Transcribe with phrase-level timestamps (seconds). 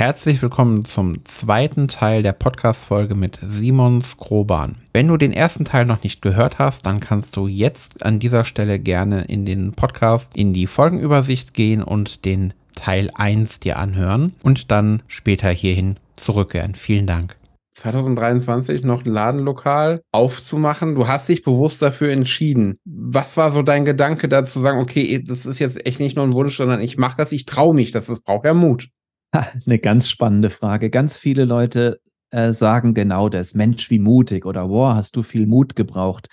[0.00, 4.76] Herzlich willkommen zum zweiten Teil der Podcast-Folge mit Simon Skroban.
[4.94, 8.44] Wenn du den ersten Teil noch nicht gehört hast, dann kannst du jetzt an dieser
[8.44, 14.34] Stelle gerne in den Podcast in die Folgenübersicht gehen und den Teil 1 dir anhören
[14.42, 16.74] und dann später hierhin zurückkehren.
[16.74, 17.36] Vielen Dank.
[17.74, 20.94] 2023 noch ein Ladenlokal aufzumachen.
[20.94, 22.78] Du hast dich bewusst dafür entschieden.
[22.86, 26.24] Was war so dein Gedanke dazu zu sagen, okay, das ist jetzt echt nicht nur
[26.24, 28.88] ein Wunsch, sondern ich mache das, ich traue mich, das, braucht ja Mut.
[29.66, 30.90] Eine ganz spannende Frage.
[30.90, 32.00] Ganz viele Leute
[32.30, 33.54] äh, sagen genau das.
[33.54, 36.28] Mensch, wie mutig oder wow, hast du viel Mut gebraucht.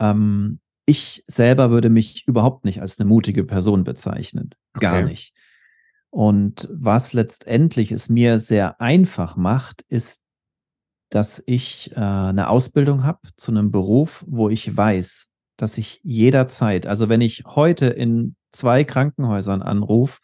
[0.00, 4.50] Ähm, ich selber würde mich überhaupt nicht als eine mutige Person bezeichnen.
[4.74, 5.04] Gar okay.
[5.04, 5.34] nicht.
[6.10, 10.22] Und was letztendlich es mir sehr einfach macht, ist,
[11.10, 16.86] dass ich äh, eine Ausbildung habe zu einem Beruf, wo ich weiß, dass ich jederzeit,
[16.86, 20.20] also wenn ich heute in zwei Krankenhäusern anrufe,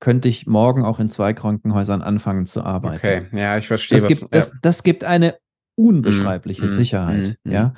[0.00, 2.96] könnte ich morgen auch in zwei Krankenhäusern anfangen zu arbeiten.
[2.96, 3.98] Okay, ja, ich verstehe.
[3.98, 5.36] Das, was, gibt, das, das gibt eine
[5.76, 7.38] unbeschreibliche mm, Sicherheit.
[7.44, 7.74] Mm, ja,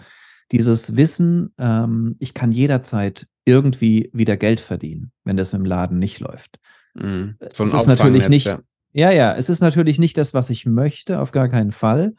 [0.52, 6.20] dieses Wissen, ähm, ich kann jederzeit irgendwie wieder Geld verdienen, wenn das im Laden nicht
[6.20, 6.58] läuft.
[6.94, 8.46] Mm, so ein es ist natürlich nicht.
[8.46, 8.60] Ja.
[8.92, 12.14] ja, ja, es ist natürlich nicht das, was ich möchte, auf gar keinen Fall.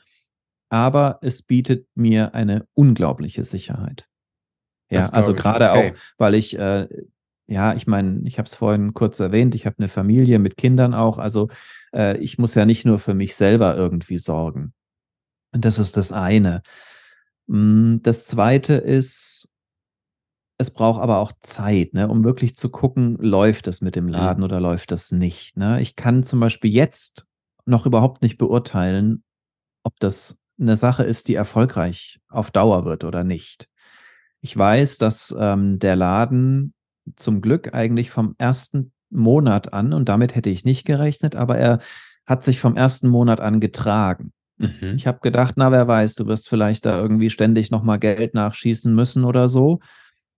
[0.70, 4.08] Aber es bietet mir eine unglaubliche Sicherheit.
[4.89, 5.92] Ja, also gerade okay.
[5.92, 6.88] auch, weil ich äh,
[7.48, 10.94] ja, ich meine, ich habe es vorhin kurz erwähnt, ich habe eine Familie mit Kindern
[10.94, 11.17] auch.
[11.17, 11.50] Also
[11.94, 14.73] äh, ich muss ja nicht nur für mich selber irgendwie sorgen.
[15.54, 16.62] Und das ist das eine.
[17.48, 19.50] Hm, das zweite ist,
[20.58, 24.11] es braucht aber auch Zeit, ne, um wirklich zu gucken, läuft es mit dem mhm.
[24.11, 25.56] Laden oder läuft das nicht.
[25.56, 25.82] Ne?
[25.82, 27.26] Ich kann zum Beispiel jetzt
[27.66, 29.23] noch überhaupt nicht beurteilen,
[29.84, 33.70] ob das eine Sache ist, die erfolgreich auf Dauer wird oder nicht.
[34.42, 36.73] Ich weiß, dass ähm, der Laden
[37.16, 41.80] zum Glück eigentlich vom ersten Monat an, und damit hätte ich nicht gerechnet, aber er
[42.25, 44.33] hat sich vom ersten Monat an getragen.
[44.58, 44.95] Mhm.
[44.95, 48.94] Ich habe gedacht, na, wer weiß, du wirst vielleicht da irgendwie ständig nochmal Geld nachschießen
[48.94, 49.80] müssen oder so.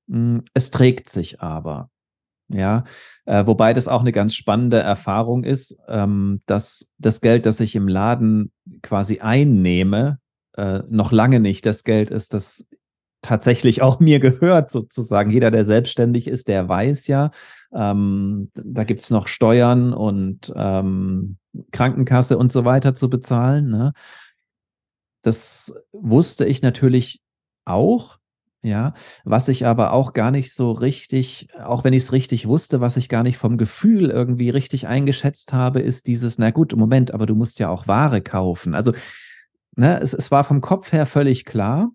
[0.10, 1.90] Hm, es trägt sich aber.
[2.52, 2.84] Ja,
[3.26, 7.76] äh, wobei das auch eine ganz spannende Erfahrung ist, ähm, dass das Geld, das ich
[7.76, 8.52] im Laden
[8.82, 10.18] quasi einnehme,
[10.58, 12.66] äh, noch lange nicht das Geld ist, das
[13.22, 15.32] tatsächlich auch mir gehört, sozusagen.
[15.32, 17.32] Jeder, der selbstständig ist, der weiß ja,
[17.74, 21.38] ähm, da es noch Steuern und ähm,
[21.72, 23.70] Krankenkasse und so weiter zu bezahlen.
[23.70, 23.94] Ne?
[25.22, 27.22] Das wusste ich natürlich
[27.66, 28.18] auch.
[28.62, 28.94] Ja,
[29.24, 32.98] was ich aber auch gar nicht so richtig, auch wenn ich es richtig wusste, was
[32.98, 37.26] ich gar nicht vom Gefühl irgendwie richtig eingeschätzt habe, ist dieses, na gut, Moment, aber
[37.26, 38.76] du musst ja auch Ware kaufen.
[38.76, 38.92] Also,
[39.78, 41.92] ne, es, es war vom Kopf her völlig klar.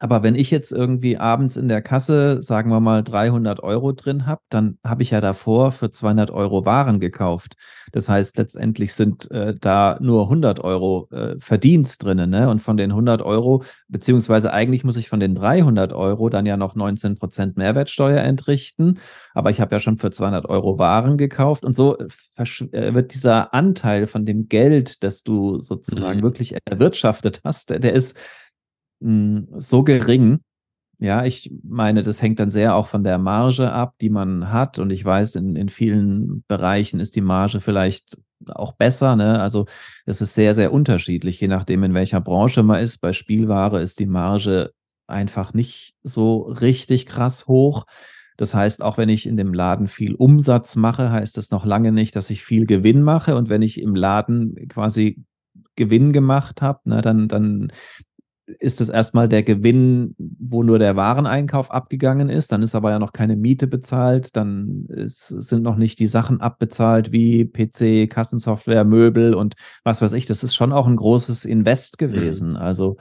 [0.00, 4.26] Aber wenn ich jetzt irgendwie abends in der Kasse, sagen wir mal, 300 Euro drin
[4.26, 7.54] habe, dann habe ich ja davor für 200 Euro Waren gekauft.
[7.92, 12.30] Das heißt, letztendlich sind äh, da nur 100 Euro äh, Verdienst drin.
[12.30, 12.48] Ne?
[12.48, 16.56] Und von den 100 Euro, beziehungsweise eigentlich muss ich von den 300 Euro dann ja
[16.56, 18.98] noch 19 Prozent Mehrwertsteuer entrichten.
[19.34, 21.64] Aber ich habe ja schon für 200 Euro Waren gekauft.
[21.64, 26.24] Und so äh, wird dieser Anteil von dem Geld, das du sozusagen mhm.
[26.24, 28.16] wirklich erwirtschaftet hast, der ist
[29.00, 30.40] hm, so gering.
[31.00, 34.78] Ja, ich meine, das hängt dann sehr auch von der Marge ab, die man hat.
[34.80, 39.14] Und ich weiß, in, in vielen Bereichen ist die Marge vielleicht auch besser.
[39.14, 39.40] Ne?
[39.40, 39.66] Also
[40.06, 42.98] es ist sehr, sehr unterschiedlich, je nachdem, in welcher Branche man ist.
[42.98, 44.72] Bei Spielware ist die Marge
[45.06, 47.84] einfach nicht so richtig krass hoch.
[48.36, 51.90] Das heißt, auch wenn ich in dem Laden viel Umsatz mache, heißt das noch lange
[51.90, 53.36] nicht, dass ich viel Gewinn mache.
[53.36, 55.24] Und wenn ich im Laden quasi
[55.74, 57.72] Gewinn gemacht habe, ne, dann, dann
[58.58, 62.50] ist es erstmal der Gewinn, wo nur der Wareneinkauf abgegangen ist.
[62.50, 64.34] Dann ist aber ja noch keine Miete bezahlt.
[64.36, 69.54] Dann ist, sind noch nicht die Sachen abbezahlt wie PC, Kassensoftware, Möbel und
[69.84, 70.26] was weiß ich.
[70.26, 72.50] Das ist schon auch ein großes Invest gewesen.
[72.50, 72.56] Mhm.
[72.56, 72.96] Also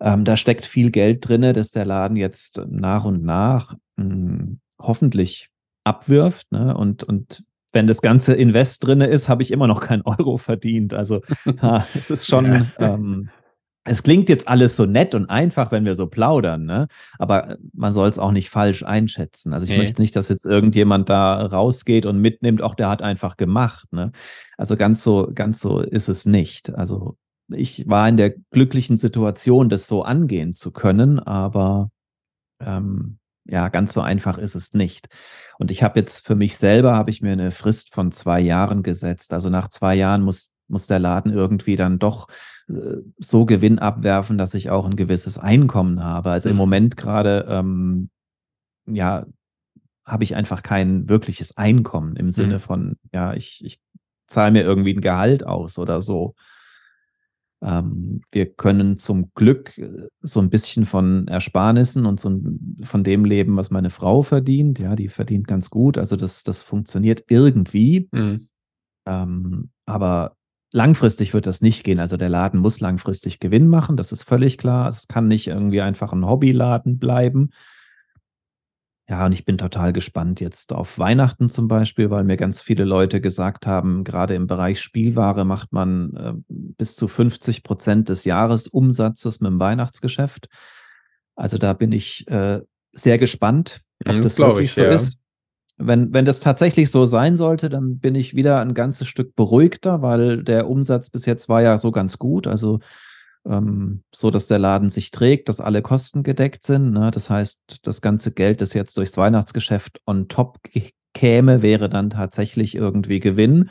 [0.00, 4.60] ähm, da steckt viel Geld drin, dass der Laden jetzt nach und nach mh, hm,
[4.80, 5.50] hoffentlich
[5.84, 6.50] abwirft.
[6.50, 6.76] Ne?
[6.76, 10.94] Und, und wenn das ganze Invest drin ist, habe ich immer noch keinen Euro verdient.
[10.94, 11.20] Also
[11.62, 12.66] ha, es ist schon.
[12.78, 13.28] Ähm,
[13.88, 16.88] es klingt jetzt alles so nett und einfach, wenn wir so plaudern, ne?
[17.18, 19.52] Aber man soll es auch nicht falsch einschätzen.
[19.52, 19.78] Also ich nee.
[19.78, 24.12] möchte nicht, dass jetzt irgendjemand da rausgeht und mitnimmt, auch der hat einfach gemacht, ne?
[24.56, 26.74] Also ganz so, ganz so ist es nicht.
[26.74, 27.16] Also
[27.48, 31.90] ich war in der glücklichen Situation, das so angehen zu können, aber
[32.60, 35.08] ähm, ja, ganz so einfach ist es nicht.
[35.58, 38.82] Und ich habe jetzt für mich selber, habe ich mir eine Frist von zwei Jahren
[38.82, 39.32] gesetzt.
[39.32, 42.28] Also nach zwei Jahren muss, muss der Laden irgendwie dann doch
[43.18, 46.30] so Gewinn abwerfen, dass ich auch ein gewisses Einkommen habe.
[46.30, 46.58] Also im mhm.
[46.58, 48.10] Moment gerade, ähm,
[48.86, 49.26] ja,
[50.04, 52.60] habe ich einfach kein wirkliches Einkommen im Sinne mhm.
[52.60, 53.80] von, ja, ich, ich
[54.26, 56.34] zahle mir irgendwie ein Gehalt aus oder so.
[57.60, 62.40] Ähm, wir können zum Glück äh, so ein bisschen von Ersparnissen und so
[62.82, 64.78] von dem leben, was meine Frau verdient.
[64.78, 65.98] Ja, die verdient ganz gut.
[65.98, 68.08] Also das, das funktioniert irgendwie.
[68.12, 68.48] Mhm.
[69.06, 70.36] Ähm, aber
[70.70, 72.00] langfristig wird das nicht gehen.
[72.00, 73.96] Also der Laden muss langfristig Gewinn machen.
[73.96, 74.88] Das ist völlig klar.
[74.88, 77.50] Es kann nicht irgendwie einfach ein Hobbyladen bleiben.
[79.08, 82.84] Ja, und ich bin total gespannt jetzt auf Weihnachten zum Beispiel, weil mir ganz viele
[82.84, 88.26] Leute gesagt haben, gerade im Bereich Spielware macht man äh, bis zu 50 Prozent des
[88.26, 90.48] Jahresumsatzes mit dem Weihnachtsgeschäft.
[91.36, 92.60] Also da bin ich äh,
[92.92, 94.90] sehr gespannt, ob mhm, das wirklich ich, so ja.
[94.90, 95.27] ist.
[95.78, 100.02] Wenn, wenn das tatsächlich so sein sollte, dann bin ich wieder ein ganzes Stück beruhigter,
[100.02, 102.46] weil der Umsatz bis jetzt war ja so ganz gut.
[102.46, 102.80] Also
[103.48, 106.92] ähm, so dass der Laden sich trägt, dass alle Kosten gedeckt sind.
[106.92, 107.10] Ne?
[107.10, 110.58] Das heißt, das ganze Geld, das jetzt durchs Weihnachtsgeschäft on top
[111.14, 113.70] käme, wäre dann tatsächlich irgendwie Gewinn.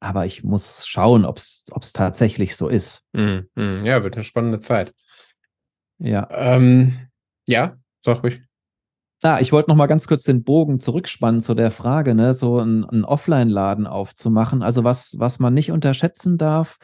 [0.00, 3.06] Aber ich muss schauen, ob es tatsächlich so ist.
[3.12, 4.92] Mm, mm, ja, wird eine spannende Zeit.
[5.98, 6.26] Ja.
[6.30, 7.08] Ähm,
[7.46, 8.42] ja, sag ruhig.
[9.22, 12.58] Ah, ich wollte noch mal ganz kurz den Bogen zurückspannen zu der Frage, ne, so
[12.58, 14.62] einen Offline-Laden aufzumachen.
[14.62, 16.78] Also was, was man nicht unterschätzen darf,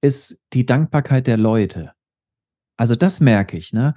[0.00, 1.92] ist die Dankbarkeit der Leute.
[2.76, 3.94] Also das merke ich, ne?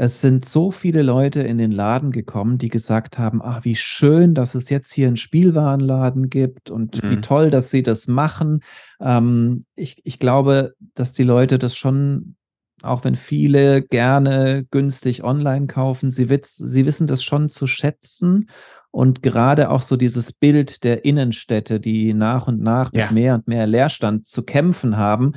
[0.00, 4.32] Es sind so viele Leute in den Laden gekommen, die gesagt haben, ach, wie schön,
[4.32, 7.10] dass es jetzt hier einen Spielwarenladen gibt und mhm.
[7.10, 8.60] wie toll, dass sie das machen.
[9.00, 12.36] Ähm, ich, ich glaube, dass die Leute das schon,
[12.82, 18.48] auch wenn viele gerne günstig online kaufen, sie, witz, sie wissen das schon zu schätzen
[18.90, 23.06] und gerade auch so dieses Bild der Innenstädte, die nach und nach ja.
[23.06, 25.32] mit mehr und mehr Leerstand zu kämpfen haben,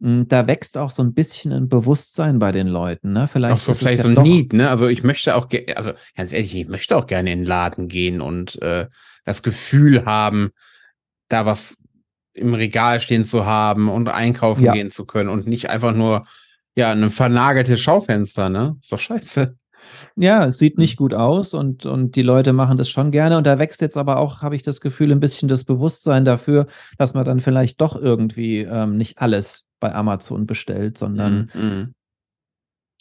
[0.00, 3.12] hm, da wächst auch so ein bisschen ein Bewusstsein bei den Leuten.
[3.12, 3.28] Ne?
[3.28, 4.70] Vielleicht auch so, vielleicht ja so ein Need, ne?
[4.70, 8.20] Also ich möchte auch, also ganz ehrlich, ich möchte auch gerne in den Laden gehen
[8.20, 8.86] und äh,
[9.24, 10.50] das Gefühl haben,
[11.28, 11.76] da was
[12.32, 14.72] im Regal stehen zu haben und einkaufen ja.
[14.72, 16.24] gehen zu können und nicht einfach nur
[16.80, 18.76] ja ein vernageltes Schaufenster, ne?
[18.80, 19.54] Ist doch scheiße.
[20.16, 20.96] Ja, es sieht nicht hm.
[20.98, 23.36] gut aus und, und die Leute machen das schon gerne.
[23.38, 26.66] Und da wächst jetzt aber auch, habe ich das Gefühl, ein bisschen das Bewusstsein dafür,
[26.98, 31.94] dass man dann vielleicht doch irgendwie ähm, nicht alles bei Amazon bestellt, sondern mhm.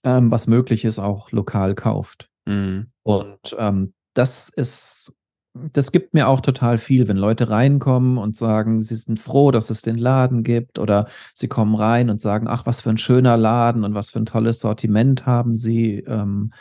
[0.03, 2.29] ähm, was möglich ist, auch lokal kauft.
[2.45, 2.91] Mhm.
[3.03, 5.13] Und ähm, das ist
[5.54, 9.69] das gibt mir auch total viel, wenn Leute reinkommen und sagen, sie sind froh, dass
[9.69, 13.36] es den Laden gibt oder sie kommen rein und sagen, ach, was für ein schöner
[13.36, 16.00] Laden und was für ein tolles Sortiment haben sie.
[16.00, 16.54] Ähm,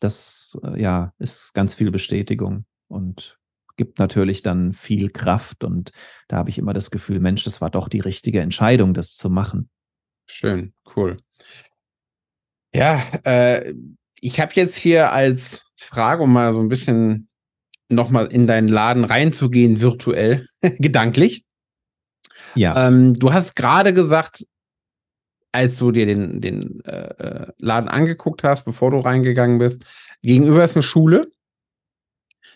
[0.00, 3.38] das äh, ja ist ganz viel Bestätigung und
[3.76, 5.92] gibt natürlich dann viel Kraft und
[6.28, 9.30] da habe ich immer das Gefühl, Mensch, das war doch die richtige Entscheidung, das zu
[9.30, 9.70] machen.
[10.26, 11.16] Schön, cool.
[12.74, 13.74] Ja, äh,
[14.20, 17.28] ich habe jetzt hier als Frage, um mal so ein bisschen
[17.88, 21.44] nochmal in deinen Laden reinzugehen, virtuell, gedanklich.
[22.54, 22.88] Ja.
[22.88, 24.46] Ähm, du hast gerade gesagt,
[25.52, 29.84] als du dir den, den äh, äh, Laden angeguckt hast, bevor du reingegangen bist,
[30.22, 31.30] gegenüber ist eine Schule.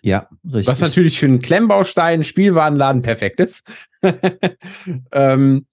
[0.03, 0.69] Ja, richtig.
[0.69, 3.71] Was natürlich für einen Klemmbaustein, Spielwarenladen perfekt ist.
[5.13, 5.67] ähm,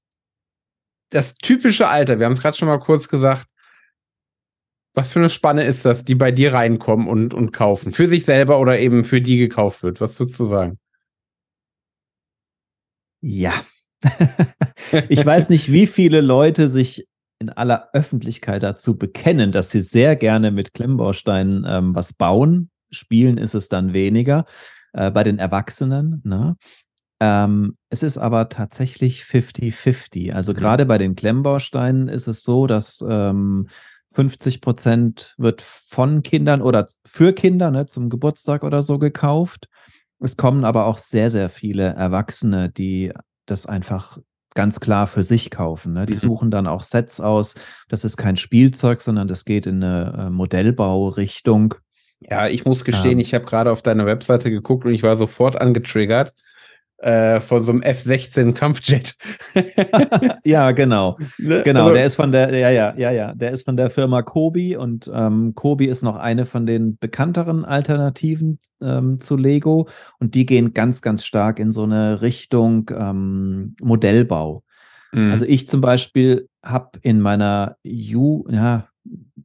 [1.10, 3.48] das typische Alter, wir haben es gerade schon mal kurz gesagt,
[4.94, 7.92] was für eine Spanne ist das, die bei dir reinkommen und, und kaufen?
[7.92, 10.00] Für sich selber oder eben für die gekauft wird?
[10.02, 10.78] Was würdest du sagen?
[13.22, 13.54] Ja.
[15.10, 17.08] ich weiß nicht, wie viele Leute sich
[17.40, 22.70] in aller Öffentlichkeit dazu bekennen, dass sie sehr gerne mit Klemmbausteinen ähm, was bauen.
[22.92, 24.46] Spielen ist es dann weniger
[24.94, 26.22] äh, bei den Erwachsenen.
[26.24, 26.56] Ne?
[27.20, 30.34] Ähm, es ist aber tatsächlich 50-50.
[30.34, 30.58] Also mhm.
[30.58, 33.68] gerade bei den Klemmbausteinen ist es so, dass ähm,
[34.14, 39.68] 50 Prozent wird von Kindern oder für Kinder ne, zum Geburtstag oder so gekauft.
[40.20, 43.12] Es kommen aber auch sehr, sehr viele Erwachsene, die
[43.46, 44.20] das einfach
[44.54, 45.94] ganz klar für sich kaufen.
[45.94, 46.06] Ne?
[46.06, 46.18] Die mhm.
[46.18, 47.56] suchen dann auch Sets aus.
[47.90, 51.74] Das ist kein Spielzeug, sondern das geht in eine äh, Modellbaurichtung.
[52.20, 55.18] Ja, ich muss gestehen, ähm, ich habe gerade auf deine Webseite geguckt und ich war
[55.18, 56.34] sofort angetriggert
[57.04, 59.16] äh, von so einem F-16 Kampfjet.
[60.44, 61.18] ja, genau.
[61.38, 61.62] Ne?
[61.66, 64.22] Genau, also, der ist von der, ja, ja, ja, ja, der ist von der Firma
[64.22, 70.34] Kobi und ähm, Kobi ist noch eine von den bekannteren Alternativen ähm, zu Lego und
[70.36, 74.64] die gehen ganz, ganz stark in so eine Richtung ähm, Modellbau.
[75.12, 75.32] Mhm.
[75.32, 78.88] Also ich zum Beispiel habe in meiner Ju, ja,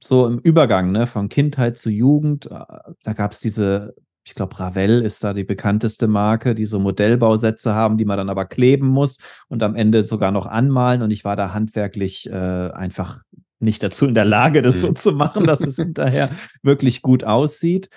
[0.01, 2.65] so im Übergang, ne, von Kindheit zu Jugend, äh,
[3.03, 3.95] da gab es diese
[4.29, 8.29] ich glaube, Ravel ist da die bekannteste Marke, die so Modellbausätze haben, die man dann
[8.29, 9.17] aber kleben muss
[9.49, 11.01] und am Ende sogar noch anmalen.
[11.01, 13.23] Und ich war da handwerklich äh, einfach
[13.59, 14.97] nicht dazu in der Lage, das so mhm.
[14.97, 16.29] zu machen, dass es hinterher
[16.63, 17.89] wirklich gut aussieht.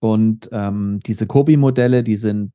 [0.00, 2.52] Und ähm, diese Kobi-Modelle, die sind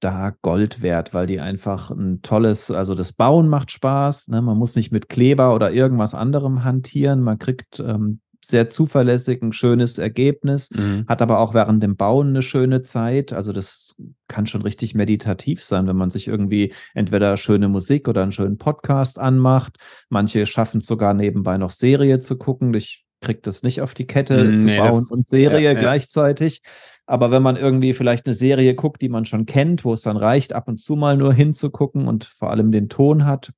[0.00, 4.28] da Gold wert, weil die einfach ein tolles, also das Bauen macht Spaß.
[4.28, 4.42] Ne?
[4.42, 7.22] Man muss nicht mit Kleber oder irgendwas anderem hantieren.
[7.22, 11.04] Man kriegt ähm, sehr zuverlässig ein schönes Ergebnis, mhm.
[11.06, 13.32] hat aber auch während dem Bauen eine schöne Zeit.
[13.32, 13.96] Also das
[14.28, 18.58] kann schon richtig meditativ sein, wenn man sich irgendwie entweder schöne Musik oder einen schönen
[18.58, 19.76] Podcast anmacht.
[20.08, 22.74] Manche schaffen es sogar nebenbei noch Serie zu gucken.
[22.74, 26.62] Ich kriege das nicht auf die Kette zu nee, bauen das, und Serie ja, gleichzeitig.
[27.06, 30.16] Aber wenn man irgendwie vielleicht eine Serie guckt, die man schon kennt, wo es dann
[30.16, 33.52] reicht, ab und zu mal nur hinzugucken und vor allem den Ton hat,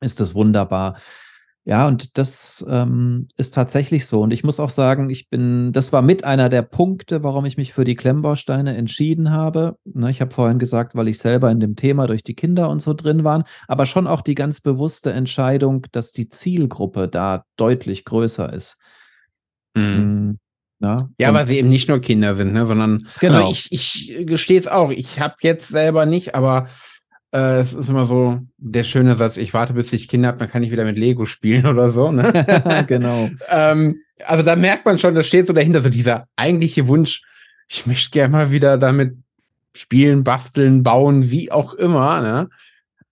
[0.00, 0.96] ist das wunderbar.
[1.64, 4.22] Ja, und das ähm, ist tatsächlich so.
[4.22, 7.58] Und ich muss auch sagen, ich bin, das war mit einer der Punkte, warum ich
[7.58, 9.76] mich für die Klemmbausteine entschieden habe.
[9.84, 12.80] Ne, ich habe vorhin gesagt, weil ich selber in dem Thema durch die Kinder und
[12.80, 18.06] so drin waren, aber schon auch die ganz bewusste Entscheidung, dass die Zielgruppe da deutlich
[18.06, 18.78] größer ist.
[19.74, 19.82] Mhm.
[19.82, 20.38] Hm,
[20.80, 23.48] ja, ja weil sie eben nicht nur Kinder sind, ne, sondern genau.
[23.48, 24.90] Also ich, ich gestehe es auch.
[24.90, 26.68] Ich habe jetzt selber nicht, aber
[27.32, 30.50] äh, es ist immer so der schöne Satz, ich warte, bis ich Kinder habe, dann
[30.50, 32.10] kann ich wieder mit Lego spielen oder so.
[32.10, 32.84] Ne?
[32.86, 33.28] genau.
[33.48, 37.22] ähm, also da merkt man schon, da steht so dahinter, so dieser eigentliche Wunsch,
[37.68, 39.16] ich möchte gerne mal wieder damit
[39.74, 42.20] spielen, basteln, bauen, wie auch immer.
[42.20, 42.48] Ne?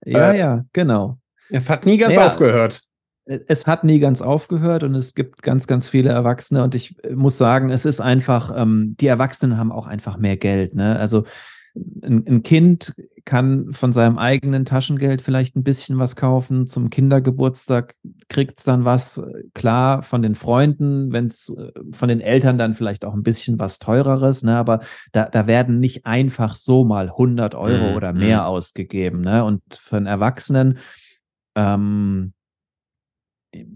[0.04, 1.18] Ja, äh, ja, genau.
[1.50, 2.82] Es hat nie ganz ja, aufgehört.
[3.24, 7.36] Es hat nie ganz aufgehört und es gibt ganz, ganz viele Erwachsene und ich muss
[7.36, 10.74] sagen, es ist einfach, ähm, die Erwachsenen haben auch einfach mehr Geld.
[10.74, 10.98] Ne?
[10.98, 11.24] Also
[12.02, 12.94] ein, ein, Kind
[13.24, 16.66] kann von seinem eigenen Taschengeld vielleicht ein bisschen was kaufen.
[16.66, 17.94] Zum Kindergeburtstag
[18.28, 19.22] kriegt es dann was,
[19.54, 23.58] klar, von den Freunden, wenn es äh, von den Eltern dann vielleicht auch ein bisschen
[23.58, 24.56] was teureres, ne?
[24.56, 24.80] aber
[25.12, 27.96] da, da werden nicht einfach so mal 100 Euro mhm.
[27.96, 28.46] oder mehr mhm.
[28.46, 29.20] ausgegeben.
[29.20, 29.44] Ne?
[29.44, 30.78] Und für einen Erwachsenen,
[31.54, 32.32] ähm,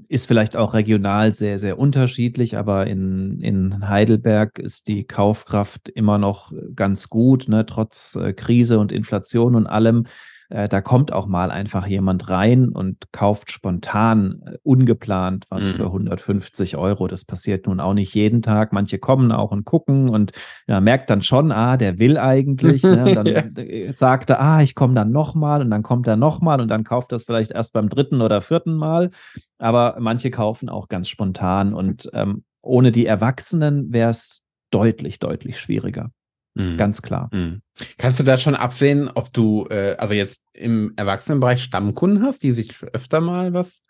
[0.09, 6.19] ist vielleicht auch regional sehr, sehr unterschiedlich, aber in, in Heidelberg ist die Kaufkraft immer
[6.19, 10.07] noch ganz gut, ne, trotz äh, Krise und Inflation und allem.
[10.53, 15.73] Äh, da kommt auch mal einfach jemand rein und kauft spontan, äh, ungeplant was mhm.
[15.73, 17.09] für 150 Euro.
[17.09, 18.75] Das passiert nun auch nicht jeden Tag.
[18.75, 20.33] Manche kommen auch und gucken und
[20.67, 22.83] ja, merkt dann schon, ah, der will eigentlich.
[22.83, 23.03] ne?
[23.03, 23.41] Und dann ja.
[23.41, 26.85] Äh, sagt er, ah, ich komme dann nochmal und dann kommt er nochmal und dann
[26.85, 29.09] kauft das vielleicht erst beim dritten oder vierten Mal.
[29.57, 35.59] Aber manche kaufen auch ganz spontan und ähm, ohne die Erwachsenen wäre es deutlich, deutlich
[35.59, 36.11] schwieriger.
[36.55, 36.77] Mhm.
[36.77, 37.31] Ganz klar.
[37.33, 37.63] Mhm.
[37.99, 42.53] Kannst du da schon absehen, ob du, äh, also jetzt im Erwachsenenbereich Stammkunden hast, die
[42.53, 43.85] sich öfter mal was,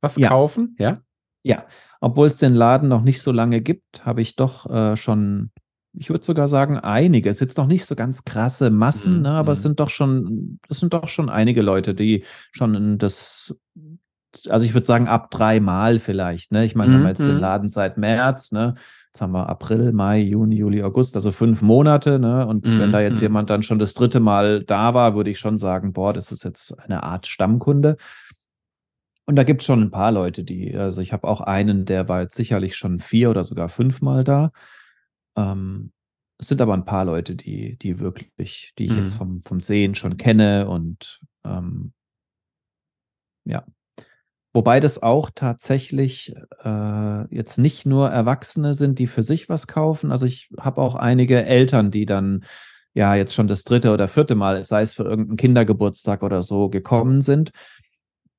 [0.00, 0.28] was ja.
[0.28, 0.74] kaufen?
[0.78, 0.98] Ja.
[1.42, 1.64] Ja,
[2.00, 5.50] obwohl es den Laden noch nicht so lange gibt, habe ich doch äh, schon,
[5.94, 7.30] ich würde sogar sagen, einige.
[7.30, 9.22] Es sind jetzt noch nicht so ganz krasse Massen, mhm.
[9.22, 9.62] ne, aber es mhm.
[9.62, 13.58] sind doch schon, es sind doch schon einige Leute, die schon das,
[14.48, 16.52] also ich würde sagen, ab dreimal vielleicht.
[16.52, 16.66] Ne?
[16.66, 17.40] Ich meine, wir haben jetzt den mhm.
[17.40, 18.74] Laden seit März, ne?
[19.12, 22.20] Jetzt haben wir April, Mai, Juni, Juli, August, also fünf Monate.
[22.20, 22.46] Ne?
[22.46, 23.24] Und mm, wenn da jetzt mm.
[23.24, 26.44] jemand dann schon das dritte Mal da war, würde ich schon sagen, boah, das ist
[26.44, 27.96] jetzt eine Art Stammkunde.
[29.26, 32.08] Und da gibt es schon ein paar Leute, die, also ich habe auch einen, der
[32.08, 34.52] war jetzt sicherlich schon vier oder sogar fünfmal da.
[35.36, 35.92] Ähm,
[36.38, 38.98] es sind aber ein paar Leute, die, die wirklich, die ich mm.
[38.98, 41.92] jetzt vom, vom Sehen schon kenne und ähm,
[43.44, 43.64] ja,
[44.52, 50.10] Wobei das auch tatsächlich äh, jetzt nicht nur Erwachsene sind, die für sich was kaufen.
[50.10, 52.44] Also ich habe auch einige Eltern, die dann
[52.92, 56.68] ja jetzt schon das dritte oder vierte Mal, sei es für irgendeinen Kindergeburtstag oder so,
[56.68, 57.52] gekommen sind.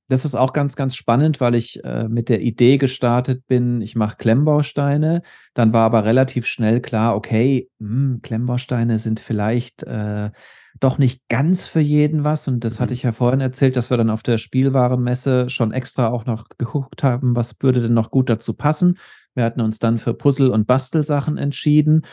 [0.10, 3.96] Das ist auch ganz, ganz spannend, weil ich äh, mit der Idee gestartet bin, ich
[3.96, 5.22] mache Klemmbausteine.
[5.54, 10.32] Dann war aber relativ schnell klar, okay, mh, hm, Klemmbausteine sind vielleicht äh,
[10.80, 12.48] doch nicht ganz für jeden was.
[12.48, 12.84] Und das mhm.
[12.84, 16.46] hatte ich ja vorhin erzählt, dass wir dann auf der Spielwarenmesse schon extra auch noch
[16.58, 18.98] geguckt haben, was würde denn noch gut dazu passen.
[19.36, 22.06] Wir hatten uns dann für Puzzle- und Bastelsachen entschieden.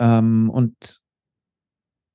[0.00, 1.00] Ähm, und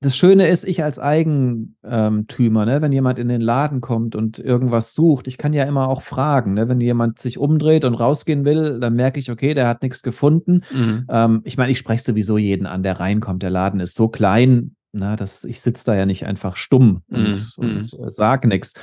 [0.01, 4.93] das Schöne ist, ich als Eigentümer, ne, wenn jemand in den Laden kommt und irgendwas
[4.93, 6.53] sucht, ich kann ja immer auch fragen.
[6.53, 10.01] Ne, wenn jemand sich umdreht und rausgehen will, dann merke ich, okay, der hat nichts
[10.01, 10.61] gefunden.
[10.71, 11.05] Mhm.
[11.09, 13.43] Ähm, ich meine, ich spreche sowieso jeden an, der reinkommt.
[13.43, 17.31] Der Laden ist so klein, na, das, ich sitze da ja nicht einfach stumm und,
[17.57, 18.09] mm, und mm.
[18.09, 18.73] sag nichts.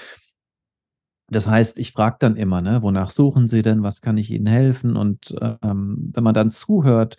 [1.28, 3.82] Das heißt, ich frage dann immer, ne, wonach suchen Sie denn?
[3.82, 4.96] Was kann ich Ihnen helfen?
[4.96, 7.16] Und ähm, wenn man dann zuhört,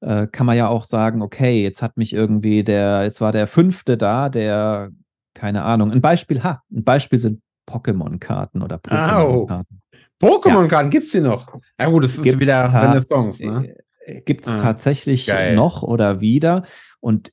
[0.00, 3.46] äh, kann man ja auch sagen, okay, jetzt hat mich irgendwie der, jetzt war der
[3.46, 4.90] fünfte da, der,
[5.34, 9.82] keine Ahnung, ein Beispiel, ha, ein Beispiel sind Pokémon-Karten oder Pokémon-Karten.
[10.20, 10.90] Pokémon-Karten ja.
[10.90, 11.54] gibt es die noch?
[11.78, 13.76] Ja gut, das ist gibt's wieder Renaissance, ne?
[14.04, 15.54] Äh, gibt es ah, tatsächlich geil.
[15.54, 16.64] noch oder wieder.
[17.00, 17.32] Und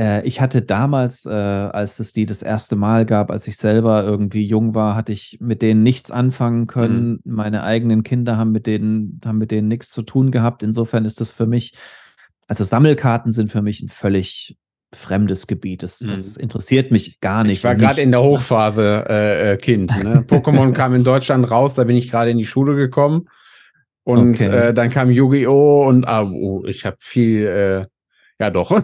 [0.00, 4.02] äh, ich hatte damals, äh, als es die das erste Mal gab, als ich selber
[4.02, 7.20] irgendwie jung war, hatte ich mit denen nichts anfangen können.
[7.22, 7.34] Mhm.
[7.34, 10.62] Meine eigenen Kinder haben mit denen, haben mit denen nichts zu tun gehabt.
[10.62, 11.74] Insofern ist das für mich,
[12.48, 14.56] also Sammelkarten sind für mich ein völlig
[14.94, 15.82] fremdes Gebiet.
[15.82, 16.44] Das, das mhm.
[16.44, 17.58] interessiert mich gar nicht.
[17.58, 20.02] Ich war gerade in der Hochphase äh, äh, Kind.
[20.02, 20.24] Ne?
[20.26, 23.28] Pokémon kam in Deutschland raus, da bin ich gerade in die Schule gekommen.
[24.02, 24.68] Und okay.
[24.68, 25.86] äh, dann kam Yu-Gi-Oh!
[25.86, 27.86] und ah, oh, ich habe viel, äh,
[28.40, 28.70] ja doch.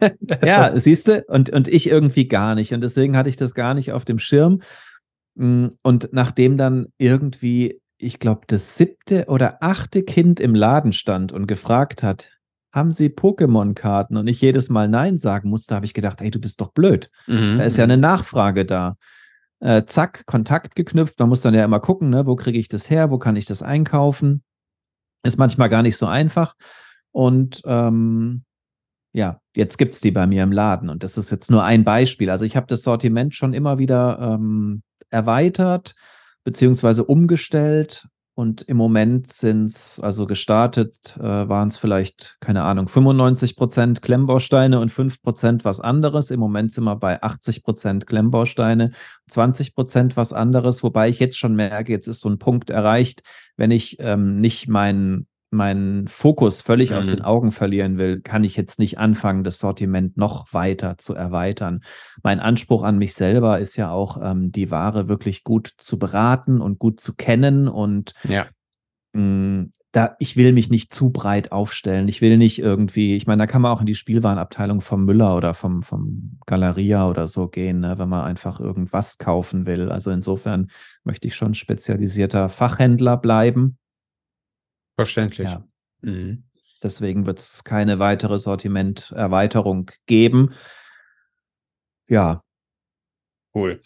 [0.44, 2.74] ja, siehst du, und, und ich irgendwie gar nicht.
[2.74, 4.60] Und deswegen hatte ich das gar nicht auf dem Schirm.
[5.36, 11.32] Mm, und nachdem dann irgendwie, ich glaube, das siebte oder achte Kind im Laden stand
[11.32, 12.32] und gefragt hat,
[12.72, 14.16] haben Sie Pokémon-Karten?
[14.16, 17.10] Und ich jedes Mal Nein sagen musste, habe ich gedacht, ey, du bist doch blöd.
[17.26, 17.58] Mhm.
[17.58, 18.96] Da ist ja eine Nachfrage da.
[19.60, 21.18] Äh, zack, Kontakt geknüpft.
[21.18, 23.46] Man muss dann ja immer gucken, ne, wo kriege ich das her, wo kann ich
[23.46, 24.42] das einkaufen.
[25.24, 26.54] Ist manchmal gar nicht so einfach.
[27.10, 28.44] Und ähm,
[29.12, 30.90] ja, jetzt gibt es die bei mir im Laden.
[30.90, 32.30] Und das ist jetzt nur ein Beispiel.
[32.30, 35.94] Also ich habe das Sortiment schon immer wieder ähm, erweitert
[36.44, 42.86] beziehungsweise umgestellt und im Moment sind es, also gestartet, äh, waren es vielleicht, keine Ahnung,
[42.86, 46.30] 95 Prozent Klemmbausteine und 5 Prozent was anderes.
[46.30, 48.92] Im Moment sind wir bei 80 Prozent Klemmbausteine,
[49.28, 53.22] 20 Prozent was anderes, wobei ich jetzt schon merke, jetzt ist so ein Punkt erreicht,
[53.56, 56.96] wenn ich ähm, nicht meinen meinen Fokus völlig mhm.
[56.96, 61.14] aus den Augen verlieren will, kann ich jetzt nicht anfangen, das Sortiment noch weiter zu
[61.14, 61.80] erweitern.
[62.22, 66.60] Mein Anspruch an mich selber ist ja auch, ähm, die Ware wirklich gut zu beraten
[66.60, 68.46] und gut zu kennen und ja.
[69.12, 72.08] mh, mm, da, ich will mich nicht zu breit aufstellen.
[72.08, 75.34] Ich will nicht irgendwie, ich meine, da kann man auch in die Spielwarenabteilung vom Müller
[75.34, 79.88] oder vom, vom Galeria oder so gehen, ne, wenn man einfach irgendwas kaufen will.
[79.90, 80.68] Also insofern
[81.04, 83.78] möchte ich schon spezialisierter Fachhändler bleiben.
[84.98, 85.46] Verständlich.
[85.46, 85.62] Ja.
[86.00, 86.42] Mhm.
[86.82, 90.50] Deswegen wird es keine weitere Sortimenterweiterung geben.
[92.08, 92.42] Ja.
[93.54, 93.80] Cool.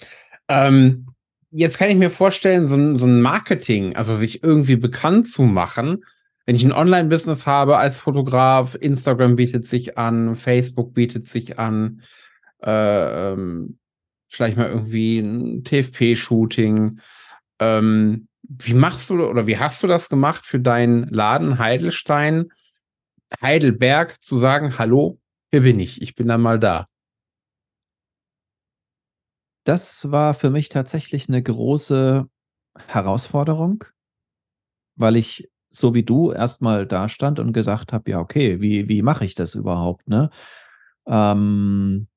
[0.49, 1.05] Ähm,
[1.51, 5.43] jetzt kann ich mir vorstellen, so ein, so ein Marketing, also sich irgendwie bekannt zu
[5.43, 6.03] machen,
[6.47, 12.01] wenn ich ein Online-Business habe als Fotograf, Instagram bietet sich an, Facebook bietet sich an,
[12.63, 13.79] äh, ähm,
[14.29, 16.99] vielleicht mal irgendwie ein TFP-Shooting.
[17.59, 22.51] Ähm, wie machst du oder wie hast du das gemacht für deinen Laden Heidelstein,
[23.41, 25.19] Heidelberg zu sagen, hallo,
[25.51, 26.87] hier bin ich, ich bin dann mal da?
[29.65, 32.29] Das war für mich tatsächlich eine große
[32.89, 33.85] Herausforderung,
[34.97, 39.03] weil ich so wie du erstmal da stand und gesagt habe, ja, okay, wie, wie
[39.03, 40.07] mache ich das überhaupt?
[40.09, 40.31] Ne?
[41.07, 42.09] Ähm,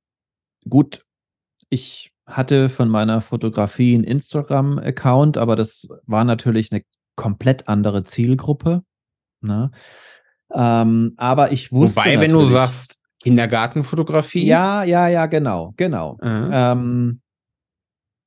[0.67, 1.05] gut,
[1.69, 6.81] ich hatte von meiner Fotografie einen Instagram-Account, aber das war natürlich eine
[7.15, 8.83] komplett andere Zielgruppe.
[9.41, 9.71] Ne?
[10.53, 12.01] Ähm, aber ich wusste.
[12.01, 14.45] Wobei, wenn du sagst, Kindergartenfotografie.
[14.45, 16.17] Ja, ja, ja, genau, genau.
[16.21, 16.49] Mhm.
[16.51, 17.21] Ähm,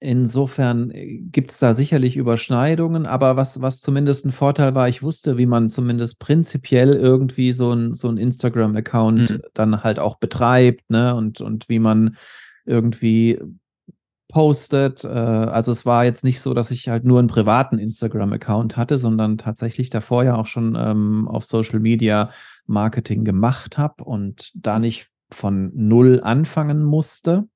[0.01, 5.03] insofern äh, gibt es da sicherlich Überschneidungen, aber was, was zumindest ein Vorteil war, ich
[5.03, 9.43] wusste, wie man zumindest prinzipiell irgendwie so ein, so ein Instagram-Account mhm.
[9.55, 11.15] dann halt auch betreibt, ne?
[11.15, 12.17] Und, und wie man
[12.67, 13.41] irgendwie
[14.29, 15.05] postet.
[15.05, 18.99] Äh, also es war jetzt nicht so, dass ich halt nur einen privaten Instagram-Account hatte,
[18.99, 22.31] sondern tatsächlich davor ja auch schon ähm, auf Social Media
[22.67, 27.49] Marketing gemacht habe und da nicht von null anfangen musste.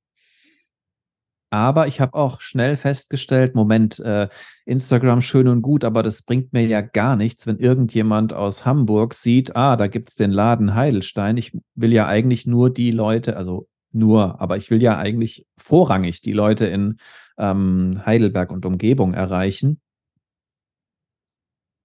[1.51, 4.29] Aber ich habe auch schnell festgestellt, Moment, äh,
[4.65, 9.13] Instagram schön und gut, aber das bringt mir ja gar nichts, wenn irgendjemand aus Hamburg
[9.13, 11.37] sieht, ah, da gibt es den Laden Heidelstein.
[11.37, 16.21] Ich will ja eigentlich nur die Leute, also nur, aber ich will ja eigentlich vorrangig
[16.23, 16.99] die Leute in
[17.39, 19.81] ähm, Heidelberg und Umgebung erreichen.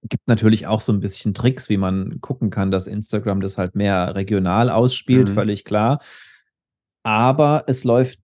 [0.02, 3.74] Gibt natürlich auch so ein bisschen Tricks, wie man gucken kann, dass Instagram das halt
[3.74, 5.34] mehr regional ausspielt, mhm.
[5.34, 6.00] völlig klar.
[7.02, 8.20] Aber es läuft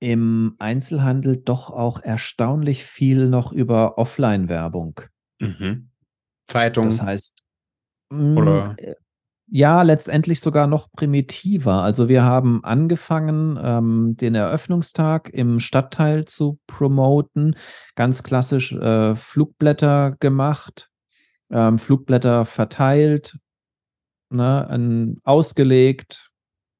[0.00, 5.00] im Einzelhandel doch auch erstaunlich viel noch über Offline-Werbung.
[5.40, 5.90] Mhm.
[6.46, 6.86] Zeitung.
[6.86, 7.42] Das heißt,
[8.10, 8.76] oder?
[9.48, 11.82] Ja, letztendlich sogar noch primitiver.
[11.82, 17.54] Also wir haben angefangen, ähm, den Eröffnungstag im Stadtteil zu promoten.
[17.94, 20.90] Ganz klassisch äh, Flugblätter gemacht,
[21.50, 23.38] ähm, Flugblätter verteilt,
[24.30, 26.30] ne, ausgelegt,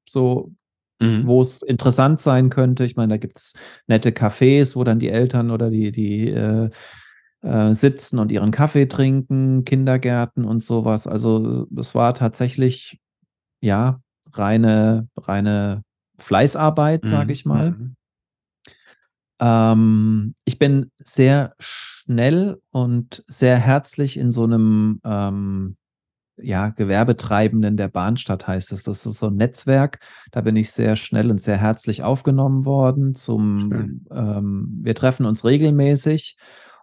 [0.05, 0.51] so
[0.99, 1.25] mhm.
[1.25, 2.83] wo es interessant sein könnte.
[2.83, 3.53] Ich meine, da gibt es
[3.87, 6.69] nette Cafés, wo dann die Eltern oder die, die äh,
[7.41, 11.07] äh, sitzen und ihren Kaffee trinken, Kindergärten und sowas.
[11.07, 12.99] Also es war tatsächlich,
[13.61, 14.01] ja,
[14.33, 15.83] reine, reine
[16.19, 17.07] Fleißarbeit, mhm.
[17.07, 17.71] sage ich mal.
[17.71, 17.95] Mhm.
[19.39, 25.77] Ähm, ich bin sehr schnell und sehr herzlich in so einem ähm,
[26.39, 28.83] ja, Gewerbetreibenden der Bahnstadt heißt es.
[28.83, 29.99] Das ist so ein Netzwerk.
[30.31, 33.15] Da bin ich sehr schnell und sehr herzlich aufgenommen worden.
[33.15, 36.37] Zum, ähm, wir treffen uns regelmäßig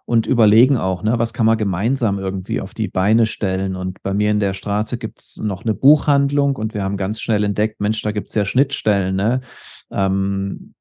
[0.05, 3.75] und überlegen auch, ne, was kann man gemeinsam irgendwie auf die Beine stellen.
[3.75, 7.19] Und bei mir in der Straße gibt es noch eine Buchhandlung und wir haben ganz
[7.19, 9.15] schnell entdeckt, Mensch, da gibt es ja Schnittstellen.
[9.15, 9.41] Ne?
[9.91, 10.75] Ähm,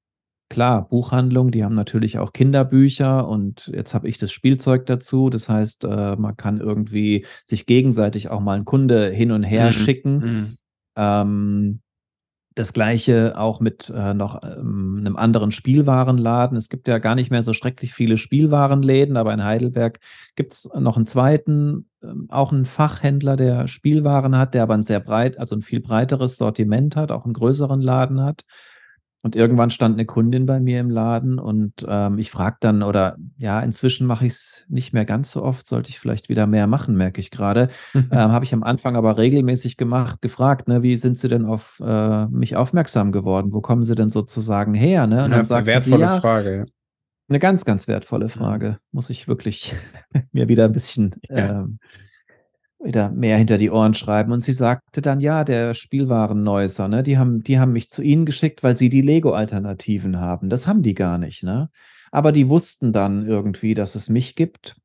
[0.51, 5.31] klar, Buchhandlung, die haben natürlich auch Kinderbücher und jetzt habe ich das Spielzeug dazu.
[5.31, 9.67] Das heißt, äh, man kann irgendwie sich gegenseitig auch mal einen Kunde hin und her
[9.67, 9.73] mhm.
[9.73, 10.17] schicken.
[10.17, 10.57] Mhm.
[10.97, 11.81] Ähm,
[12.55, 16.57] das gleiche auch mit äh, noch ähm, einem anderen Spielwarenladen.
[16.57, 19.99] Es gibt ja gar nicht mehr so schrecklich viele Spielwarenläden, aber in Heidelberg
[20.37, 24.85] gibt es noch einen zweiten, äh, auch einen Fachhändler, der Spielwaren hat, der aber ein
[24.85, 28.45] sehr breit, also ein viel breiteres Sortiment hat, auch einen größeren Laden hat.
[29.25, 33.17] Und irgendwann stand eine Kundin bei mir im Laden und ähm, ich frage dann, oder
[33.39, 36.67] ja, inzwischen mache ich es nicht mehr ganz so oft, sollte ich vielleicht wieder mehr
[36.67, 37.69] machen, merke ich gerade.
[37.95, 38.11] Mhm.
[38.11, 41.81] Ähm, Habe ich am Anfang aber regelmäßig gemacht, gefragt, ne, wie sind Sie denn auf
[41.83, 43.55] äh, mich aufmerksam geworden?
[43.55, 45.07] Wo kommen Sie denn sozusagen her?
[45.07, 45.25] Ne?
[45.25, 46.67] Und ja, dann sagt eine wertvolle sie, ja, Frage.
[47.31, 48.73] Eine ganz, ganz wertvolle Frage.
[48.73, 48.77] Mhm.
[48.93, 49.75] Muss ich wirklich
[50.33, 51.63] mir wieder ein bisschen ja.
[51.63, 51.79] ähm,
[52.85, 54.33] wieder mehr hinter die Ohren schreiben.
[54.33, 58.27] Und sie sagte dann, ja, der Spielwarenneusser, ne, die haben, die haben mich zu ihnen
[58.27, 60.51] geschickt, weil sie die Lego-Alternativen haben.
[60.51, 61.70] Das haben die gar nicht, ne?
[62.12, 64.77] Aber die wussten dann irgendwie, dass es mich gibt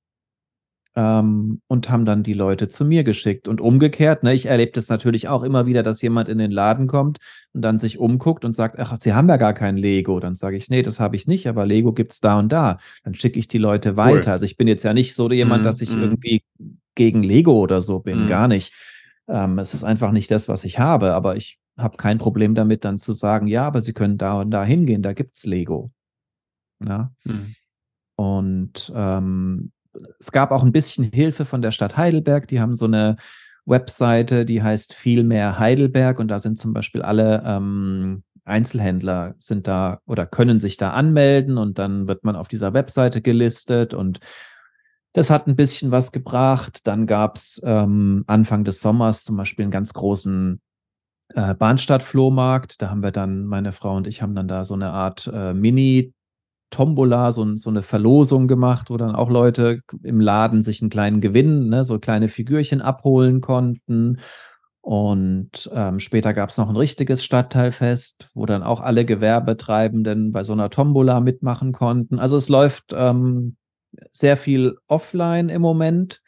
[0.95, 3.47] ähm, und haben dann die Leute zu mir geschickt.
[3.47, 6.88] Und umgekehrt, ne, ich erlebe das natürlich auch immer wieder, dass jemand in den Laden
[6.88, 7.19] kommt
[7.53, 10.19] und dann sich umguckt und sagt, ach, sie haben ja gar kein Lego.
[10.19, 12.77] Dann sage ich, nee, das habe ich nicht, aber Lego gibt es da und da.
[13.03, 14.27] Dann schicke ich die Leute weiter.
[14.27, 14.31] Cool.
[14.31, 16.01] Also ich bin jetzt ja nicht so jemand, mm, dass ich mm.
[16.01, 16.43] irgendwie
[16.99, 18.27] gegen Lego oder so bin, mhm.
[18.27, 18.73] gar nicht.
[19.29, 22.83] Ähm, es ist einfach nicht das, was ich habe, aber ich habe kein Problem damit,
[22.83, 25.91] dann zu sagen, ja, aber Sie können da und da hingehen, da gibt es Lego.
[26.85, 27.13] Ja.
[27.23, 27.55] Mhm.
[28.17, 29.71] Und ähm,
[30.19, 32.49] es gab auch ein bisschen Hilfe von der Stadt Heidelberg.
[32.49, 33.15] Die haben so eine
[33.65, 39.67] Webseite, die heißt viel mehr Heidelberg und da sind zum Beispiel alle ähm, Einzelhändler sind
[39.67, 44.19] da oder können sich da anmelden und dann wird man auf dieser Webseite gelistet und
[45.19, 46.88] das hat ein bisschen was gebracht.
[46.88, 50.62] Dann gab es ähm, Anfang des Sommers zum Beispiel einen ganz großen
[51.34, 52.82] äh, Bahnstadt-Flohmarkt.
[52.82, 55.53] Da haben wir dann, meine Frau und ich haben dann da so eine Art äh,
[55.53, 56.13] Mini-
[56.71, 61.19] Tombola, so, so, eine Verlosung gemacht, wo dann auch Leute im Laden sich einen kleinen
[61.19, 64.19] Gewinn, ne, so kleine Figürchen abholen konnten.
[64.82, 70.43] Und ähm, später gab es noch ein richtiges Stadtteilfest, wo dann auch alle Gewerbetreibenden bei
[70.43, 72.19] so einer Tombola mitmachen konnten.
[72.19, 73.58] Also es läuft ähm,
[74.12, 76.21] sehr viel offline im Moment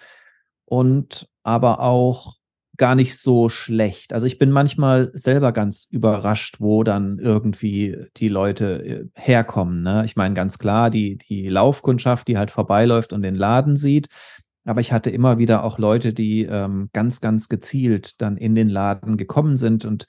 [0.65, 2.36] und aber auch
[2.78, 4.12] gar nicht so schlecht.
[4.12, 9.84] Also ich bin manchmal selber ganz überrascht, wo dann irgendwie die Leute äh, herkommen.
[9.84, 10.04] Ne?
[10.06, 14.08] Ich meine, ganz klar, die, die Laufkundschaft, die halt vorbeiläuft und den Laden sieht.
[14.65, 18.69] Aber ich hatte immer wieder auch Leute, die ähm, ganz, ganz gezielt dann in den
[18.69, 20.08] Laden gekommen sind und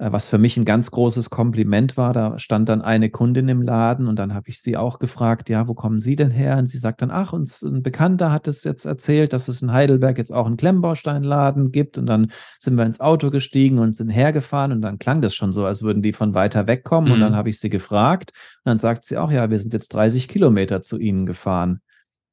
[0.00, 2.12] was für mich ein ganz großes Kompliment war.
[2.12, 5.66] Da stand dann eine Kundin im Laden und dann habe ich sie auch gefragt, ja,
[5.66, 6.56] wo kommen Sie denn her?
[6.56, 9.72] Und sie sagt dann, ach, uns ein Bekannter hat es jetzt erzählt, dass es in
[9.72, 11.98] Heidelberg jetzt auch einen Klemmbausteinladen gibt.
[11.98, 12.30] Und dann
[12.60, 15.82] sind wir ins Auto gestiegen und sind hergefahren und dann klang das schon so, als
[15.82, 17.08] würden die von weiter weg kommen.
[17.08, 17.14] Mhm.
[17.14, 17.36] Und dann mhm.
[17.36, 18.30] habe ich sie gefragt
[18.64, 21.80] und dann sagt sie auch, ja, wir sind jetzt 30 Kilometer zu Ihnen gefahren.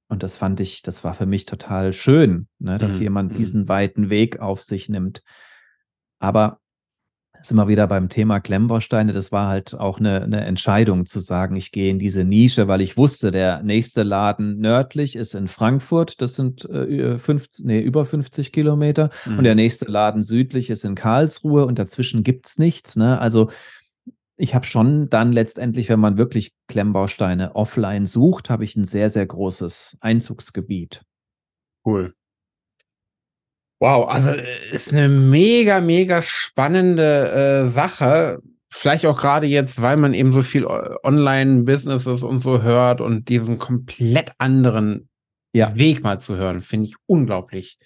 [0.08, 3.01] Und das fand ich, das war für mich total schön, ne, dass mhm.
[3.01, 3.38] jemand mhm.
[3.38, 5.23] diesen weiten Weg auf sich nimmt.
[6.19, 6.60] Aber
[7.47, 9.13] sind wir wieder beim Thema Klemmbausteine.
[9.13, 12.81] Das war halt auch eine, eine, Entscheidung zu sagen, ich gehe in diese Nische, weil
[12.81, 16.21] ich wusste, der nächste Laden nördlich ist in Frankfurt.
[16.21, 19.10] Das sind äh, 50, nee, über 50 Kilometer.
[19.25, 19.38] Mhm.
[19.38, 22.95] Und der nächste Laden südlich ist in Karlsruhe und dazwischen gibt es nichts.
[22.95, 23.19] Ne?
[23.19, 23.49] Also
[24.38, 29.10] ich habe schon dann letztendlich, wenn man wirklich Klemmbausteine offline sucht, habe ich ein sehr,
[29.10, 31.03] sehr großes Einzugsgebiet.
[31.86, 32.13] Cool.
[33.85, 38.41] Wow, also äh, ist eine mega, mega spannende äh, Sache.
[38.71, 43.59] Vielleicht auch gerade jetzt, weil man eben so viel Online-Businesses und so hört und diesen
[43.59, 45.07] komplett anderen
[45.53, 45.75] ja.
[45.75, 47.77] Weg mal zu hören, finde ich unglaublich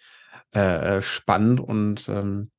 [0.56, 1.60] äh, äh spannend.
[1.60, 2.50] Und ähm,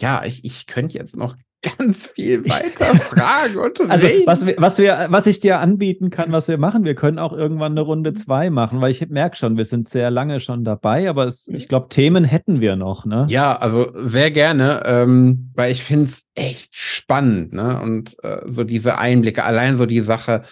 [0.00, 4.78] ja, ich, ich könnte jetzt noch ganz viel weiter fragen und Also was, wir, was,
[4.78, 8.14] wir, was ich dir anbieten kann, was wir machen, wir können auch irgendwann eine Runde
[8.14, 11.68] zwei machen, weil ich merke schon, wir sind sehr lange schon dabei, aber es, ich
[11.68, 13.26] glaube, Themen hätten wir noch, ne?
[13.28, 17.80] Ja, also sehr gerne, ähm, weil ich finde es echt spannend, ne?
[17.80, 20.42] Und äh, so diese Einblicke, allein so die Sache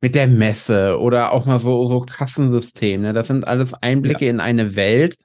[0.00, 3.12] mit der Messe oder auch mal so, so Kassensystem, ne?
[3.12, 4.30] Das sind alles Einblicke ja.
[4.30, 5.16] in eine Welt,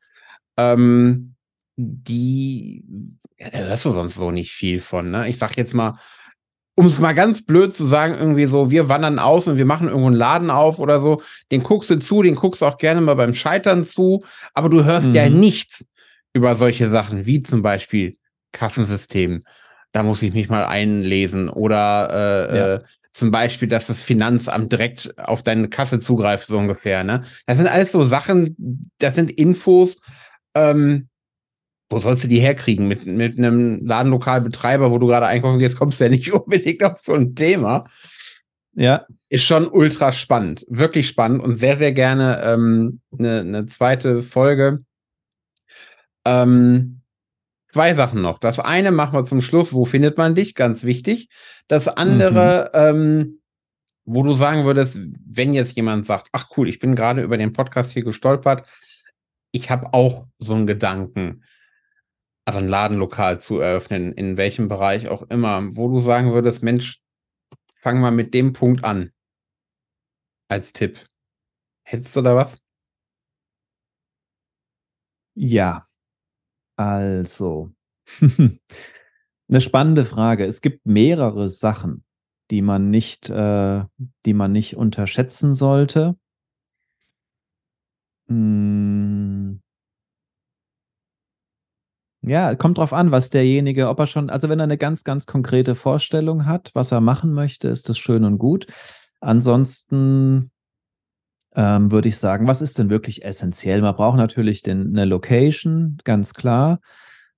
[0.58, 1.31] ähm,
[1.76, 2.84] die
[3.38, 5.12] ja, da hörst du sonst so nicht viel von.
[5.12, 5.28] Ne?
[5.28, 5.96] Ich sag jetzt mal,
[6.76, 9.88] um es mal ganz blöd zu sagen, irgendwie so, wir wandern aus und wir machen
[9.88, 13.02] irgendwo einen Laden auf oder so, den guckst du zu, den guckst du auch gerne
[13.02, 15.14] mal beim Scheitern zu, aber du hörst mhm.
[15.14, 15.86] ja nichts
[16.34, 18.18] über solche Sachen, wie zum Beispiel
[18.52, 19.42] Kassensystem.
[19.92, 22.74] Da muss ich mich mal einlesen oder äh, ja.
[22.76, 22.82] äh,
[23.12, 27.04] zum Beispiel, dass das Finanzamt direkt auf deine Kasse zugreift, so ungefähr.
[27.04, 27.24] Ne?
[27.46, 29.98] Das sind alles so Sachen, das sind Infos,
[30.56, 31.10] ähm,
[31.92, 32.88] wo sollst du die herkriegen?
[32.88, 37.00] Mit, mit einem Ladenlokalbetreiber, wo du gerade einkaufen gehst, kommst du ja nicht unbedingt auf
[37.00, 37.86] so ein Thema.
[38.74, 39.06] Ja.
[39.30, 40.66] Ist schon ultra spannend.
[40.70, 44.80] Wirklich spannend und sehr, sehr gerne ähm, eine, eine zweite Folge.
[46.26, 47.02] Ähm,
[47.68, 48.40] zwei Sachen noch.
[48.40, 49.74] Das eine machen wir zum Schluss.
[49.74, 50.56] Wo findet man dich?
[50.56, 51.30] Ganz wichtig.
[51.68, 53.00] Das andere, mhm.
[53.00, 53.42] ähm,
[54.06, 57.54] wo du sagen würdest, wenn jetzt jemand sagt, ach cool, ich bin gerade über den
[57.54, 58.68] Podcast hier gestolpert,
[59.52, 61.44] ich habe auch so einen Gedanken
[62.46, 67.02] also ein Ladenlokal zu eröffnen, in welchem Bereich auch immer, wo du sagen würdest, Mensch,
[67.76, 69.12] fang mal mit dem Punkt an.
[70.50, 71.00] Als Tipp.
[71.84, 72.58] Hättest du da was?
[75.36, 75.88] Ja.
[76.78, 77.72] Also.
[79.50, 80.46] Eine spannende Frage.
[80.46, 82.04] Es gibt mehrere Sachen,
[82.52, 83.84] die man nicht, äh,
[84.26, 86.18] die man nicht unterschätzen sollte.
[88.28, 89.62] Hm.
[92.24, 95.26] Ja, kommt drauf an, was derjenige, ob er schon, also wenn er eine ganz, ganz
[95.26, 98.68] konkrete Vorstellung hat, was er machen möchte, ist das schön und gut.
[99.22, 100.52] Ansonsten
[101.56, 103.82] ähm, würde ich sagen, was ist denn wirklich essentiell?
[103.82, 106.80] Man braucht natürlich den, eine Location, ganz klar.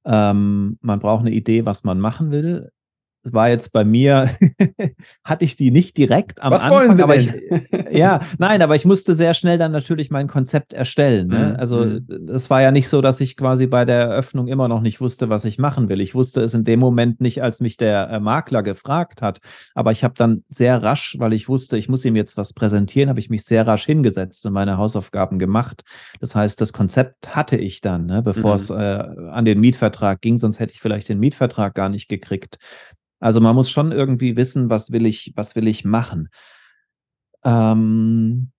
[0.06, 2.70] Ähm, man braucht eine Idee, was man machen will
[3.32, 4.30] war jetzt bei mir,
[5.24, 7.34] hatte ich die nicht direkt am Was Anfang, aber ich,
[7.92, 11.28] ja, nein, aber ich musste sehr schnell dann natürlich mein Konzept erstellen.
[11.28, 11.52] Ne?
[11.52, 11.56] Mhm.
[11.56, 12.30] Also mhm.
[12.30, 15.30] es war ja nicht so, dass ich quasi bei der Eröffnung immer noch nicht wusste,
[15.30, 16.02] was ich machen will.
[16.02, 19.40] Ich wusste es in dem Moment nicht, als mich der äh, Makler gefragt hat.
[19.74, 23.10] Aber ich habe dann sehr rasch, weil ich wusste, ich muss ihm jetzt was präsentieren,
[23.10, 25.84] habe ich mich sehr rasch hingesetzt und meine Hausaufgaben gemacht.
[26.20, 28.56] Das heißt, das Konzept hatte ich dann, ne, bevor mhm.
[28.56, 32.58] es äh, an den Mietvertrag ging, sonst hätte ich vielleicht den Mietvertrag gar nicht gekriegt.
[33.24, 36.28] Also man muss schon irgendwie wissen, was will ich, was will ich machen.
[37.46, 38.52] Ähm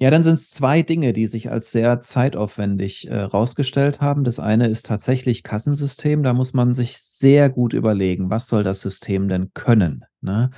[0.00, 4.24] ja, dann sind es zwei Dinge, die sich als sehr zeitaufwendig äh, rausgestellt haben.
[4.24, 6.22] Das eine ist tatsächlich Kassensystem.
[6.22, 10.06] Da muss man sich sehr gut überlegen, was soll das System denn können?
[10.22, 10.48] Ne?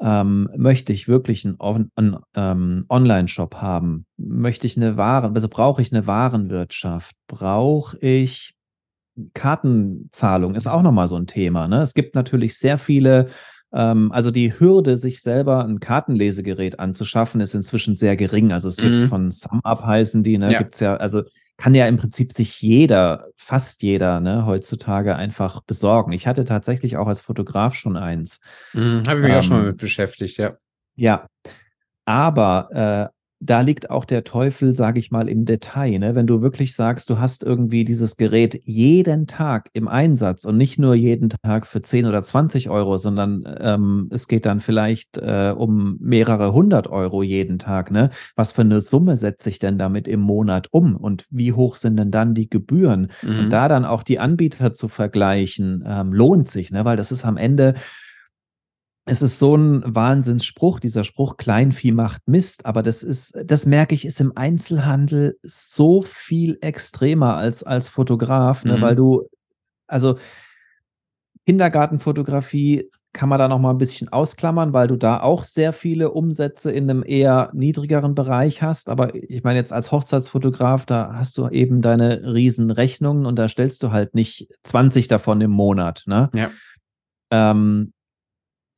[0.00, 1.58] Ähm, möchte ich wirklich einen,
[1.94, 4.06] einen ähm, Online-Shop haben?
[4.16, 7.14] Möchte ich eine Waren, also brauche ich eine Warenwirtschaft?
[7.26, 8.54] Brauche ich
[9.34, 11.68] Kartenzahlung ist auch nochmal so ein Thema.
[11.68, 11.82] Ne?
[11.82, 13.26] Es gibt natürlich sehr viele,
[13.72, 18.52] ähm, also die Hürde, sich selber ein Kartenlesegerät anzuschaffen, ist inzwischen sehr gering.
[18.52, 19.08] Also es gibt mhm.
[19.08, 20.58] von SumUp heißen die, ne, ja.
[20.58, 21.22] gibt's ja, also
[21.56, 26.12] kann ja im Prinzip sich jeder, fast jeder, ne, heutzutage einfach besorgen.
[26.12, 28.40] Ich hatte tatsächlich auch als Fotograf schon eins.
[28.72, 30.56] Mhm, Habe ich mich ähm, auch schon mal mit beschäftigt, ja.
[30.96, 31.26] Ja.
[32.06, 35.98] Aber äh, da liegt auch der Teufel, sage ich mal, im Detail.
[35.98, 36.14] Ne?
[36.14, 40.78] Wenn du wirklich sagst, du hast irgendwie dieses Gerät jeden Tag im Einsatz und nicht
[40.78, 45.54] nur jeden Tag für 10 oder 20 Euro, sondern ähm, es geht dann vielleicht äh,
[45.56, 47.90] um mehrere hundert Euro jeden Tag.
[47.90, 48.10] Ne?
[48.36, 51.96] Was für eine Summe setze ich denn damit im Monat um und wie hoch sind
[51.96, 53.10] denn dann die Gebühren?
[53.22, 53.38] Mhm.
[53.38, 56.84] Und da dann auch die Anbieter zu vergleichen, ähm, lohnt sich, ne?
[56.84, 57.74] weil das ist am Ende
[59.10, 63.92] es ist so ein Wahnsinnsspruch, dieser Spruch, Kleinvieh macht Mist, aber das ist, das merke
[63.92, 68.82] ich, ist im Einzelhandel so viel extremer als als Fotograf, ne, mhm.
[68.82, 69.28] weil du,
[69.88, 70.16] also
[71.44, 76.12] Kindergartenfotografie kann man da noch mal ein bisschen ausklammern, weil du da auch sehr viele
[76.12, 78.88] Umsätze in einem eher niedrigeren Bereich hast.
[78.88, 83.48] Aber ich meine jetzt als Hochzeitsfotograf, da hast du eben deine riesen Rechnungen und da
[83.48, 86.04] stellst du halt nicht 20 davon im Monat.
[86.06, 86.30] Ne?
[86.32, 86.50] Ja.
[87.32, 87.92] Ähm,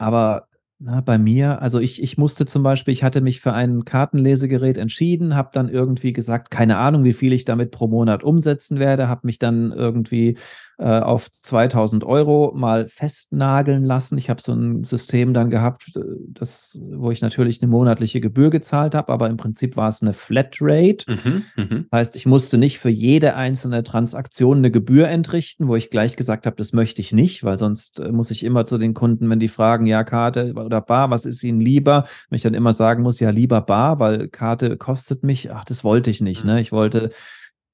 [0.03, 0.49] aber
[0.85, 4.79] na, bei mir, also ich, ich musste zum Beispiel, ich hatte mich für ein Kartenlesegerät
[4.79, 9.09] entschieden, habe dann irgendwie gesagt, keine Ahnung, wie viel ich damit pro Monat umsetzen werde,
[9.09, 10.37] habe mich dann irgendwie
[10.83, 14.19] äh, auf 2000 Euro mal festnageln lassen.
[14.19, 18.51] Ich habe so ein System dann gehabt, äh, das, wo ich natürlich eine monatliche Gebühr
[18.51, 21.05] gezahlt habe, aber im Prinzip war es eine Flatrate.
[21.07, 21.85] Mhm, mh.
[21.91, 26.17] Das heißt, ich musste nicht für jede einzelne Transaktion eine Gebühr entrichten, wo ich gleich
[26.17, 29.31] gesagt habe, das möchte ich nicht, weil sonst äh, muss ich immer zu den Kunden,
[29.31, 32.07] wenn die fragen, ja, Karte oder Bar, was ist Ihnen lieber?
[32.29, 35.85] Wenn ich dann immer sagen muss, ja, lieber Bar, weil Karte kostet mich, ach, das
[35.85, 36.45] wollte ich nicht.
[36.45, 36.55] Ne?
[36.55, 36.59] Mhm.
[36.59, 37.11] Ich wollte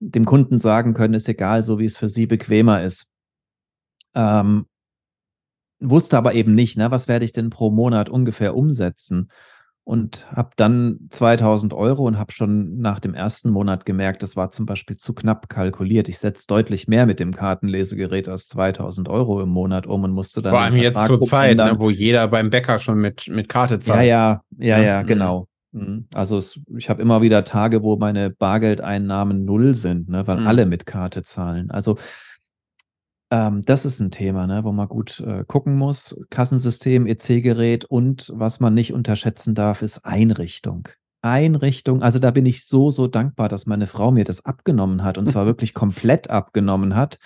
[0.00, 3.12] dem Kunden sagen können, ist egal, so wie es für sie bequemer ist.
[4.14, 4.66] Ähm,
[5.80, 9.30] wusste aber eben nicht, ne, was werde ich denn pro Monat ungefähr umsetzen?
[9.88, 14.50] Und habe dann 2000 Euro und habe schon nach dem ersten Monat gemerkt, das war
[14.50, 16.10] zum Beispiel zu knapp kalkuliert.
[16.10, 20.42] Ich setze deutlich mehr mit dem Kartenlesegerät als 2000 Euro im Monat um und musste
[20.42, 20.52] dann.
[20.52, 24.06] Vor allem jetzt zur Zeit, ne, wo jeder beim Bäcker schon mit, mit Karte zahlt.
[24.06, 25.06] Ja, ja, ja, ja, mhm.
[25.06, 25.48] genau.
[25.72, 26.06] Mhm.
[26.12, 30.48] Also es, ich habe immer wieder Tage, wo meine Bargeldeinnahmen null sind, ne, weil mhm.
[30.48, 31.70] alle mit Karte zahlen.
[31.70, 31.96] Also
[33.30, 36.18] ähm, das ist ein Thema, ne, wo man gut äh, gucken muss.
[36.30, 40.88] Kassensystem, EC-Gerät und was man nicht unterschätzen darf, ist Einrichtung.
[41.20, 45.18] Einrichtung, also da bin ich so, so dankbar, dass meine Frau mir das abgenommen hat
[45.18, 47.18] und zwar wirklich komplett abgenommen hat.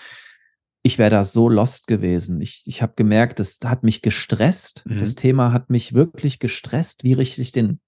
[0.82, 2.40] Ich wäre da so lost gewesen.
[2.40, 4.82] Ich, ich habe gemerkt, das hat mich gestresst.
[4.84, 4.98] Mhm.
[4.98, 7.04] Das Thema hat mich wirklich gestresst.
[7.04, 7.78] Wie richte ich den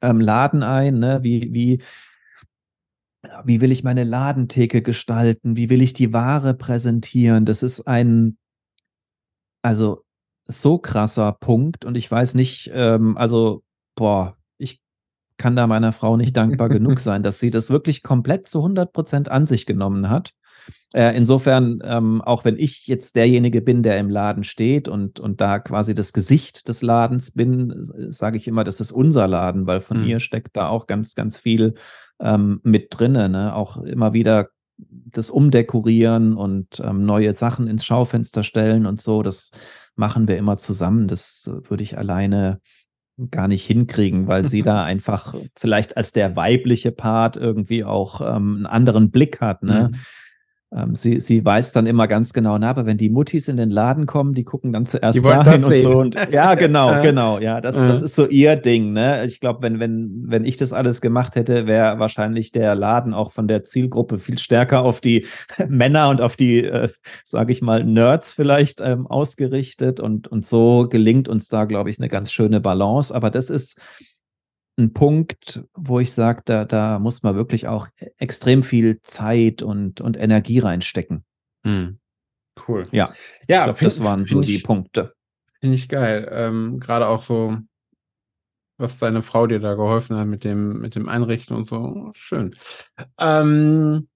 [0.00, 0.98] ähm, Laden ein?
[0.98, 1.20] Ne?
[1.22, 1.82] Wie, wie,
[3.44, 5.56] wie will ich meine Ladentheke gestalten?
[5.56, 7.44] Wie will ich die Ware präsentieren?
[7.44, 8.36] Das ist ein,
[9.62, 10.02] also
[10.46, 13.62] so krasser Punkt und ich weiß nicht, ähm, also,
[13.94, 14.80] boah, ich
[15.36, 18.92] kann da meiner Frau nicht dankbar genug sein, dass sie das wirklich komplett zu 100
[18.92, 20.32] Prozent an sich genommen hat.
[20.92, 25.40] Äh, insofern, ähm, auch wenn ich jetzt derjenige bin, der im Laden steht und, und
[25.40, 27.72] da quasi das Gesicht des Ladens bin,
[28.10, 30.08] sage ich immer, das ist unser Laden, weil von mhm.
[30.08, 31.74] ihr steckt da auch ganz, ganz viel
[32.22, 33.28] ähm, mit drinne.
[33.28, 33.54] Ne?
[33.54, 39.22] Auch immer wieder das Umdekorieren und ähm, neue Sachen ins Schaufenster stellen und so.
[39.22, 39.50] Das
[39.94, 41.08] machen wir immer zusammen.
[41.08, 42.60] Das würde ich alleine
[43.30, 48.56] gar nicht hinkriegen, weil sie da einfach vielleicht als der weibliche Part irgendwie auch ähm,
[48.56, 49.62] einen anderen Blick hat.
[49.62, 49.90] Ne?
[49.92, 49.98] Mhm
[50.74, 53.68] ähm, sie, sie weiß dann immer ganz genau, na, aber wenn die Muttis in den
[53.68, 55.90] Laden kommen, die gucken dann zuerst dahin und so.
[55.96, 57.38] Und, ja, genau, genau.
[57.40, 58.92] Ja, das, das ist so ihr Ding.
[58.92, 59.24] Ne?
[59.26, 63.32] Ich glaube, wenn, wenn, wenn ich das alles gemacht hätte, wäre wahrscheinlich der Laden auch
[63.32, 65.26] von der Zielgruppe viel stärker auf die
[65.68, 66.88] Männer und auf die, äh,
[67.24, 70.00] sage ich mal, Nerds vielleicht ähm, ausgerichtet.
[70.00, 73.14] Und, und so gelingt uns da, glaube ich, eine ganz schöne Balance.
[73.14, 73.78] Aber das ist
[74.78, 80.00] ein Punkt, wo ich sage, da, da muss man wirklich auch extrem viel Zeit und,
[80.00, 81.24] und Energie reinstecken.
[81.64, 81.98] Hm.
[82.66, 82.86] Cool.
[82.92, 83.12] Ja,
[83.48, 85.14] ja glaub, das waren so die Punkte.
[85.60, 86.28] Finde ich geil.
[86.30, 87.56] Ähm, Gerade auch so,
[88.78, 92.10] was deine Frau dir da geholfen hat mit dem, mit dem Einrichten und so.
[92.14, 92.54] Schön.
[93.18, 94.08] Ähm,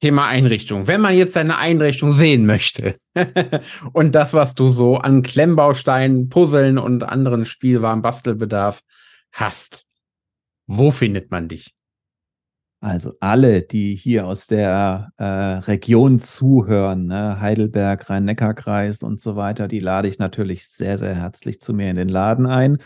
[0.00, 0.88] Thema Einrichtung.
[0.88, 2.96] Wenn man jetzt deine Einrichtung sehen möchte
[3.92, 8.82] und das, was du so an Klemmbausteinen, Puzzeln und anderen Spielwaren, Bastelbedarf
[9.32, 9.86] hast,
[10.66, 11.74] wo findet man dich?
[12.80, 19.68] Also alle, die hier aus der äh, Region zuhören, ne, Heidelberg, Rhein-Neckar-Kreis und so weiter,
[19.68, 22.78] die lade ich natürlich sehr, sehr herzlich zu mir in den Laden ein.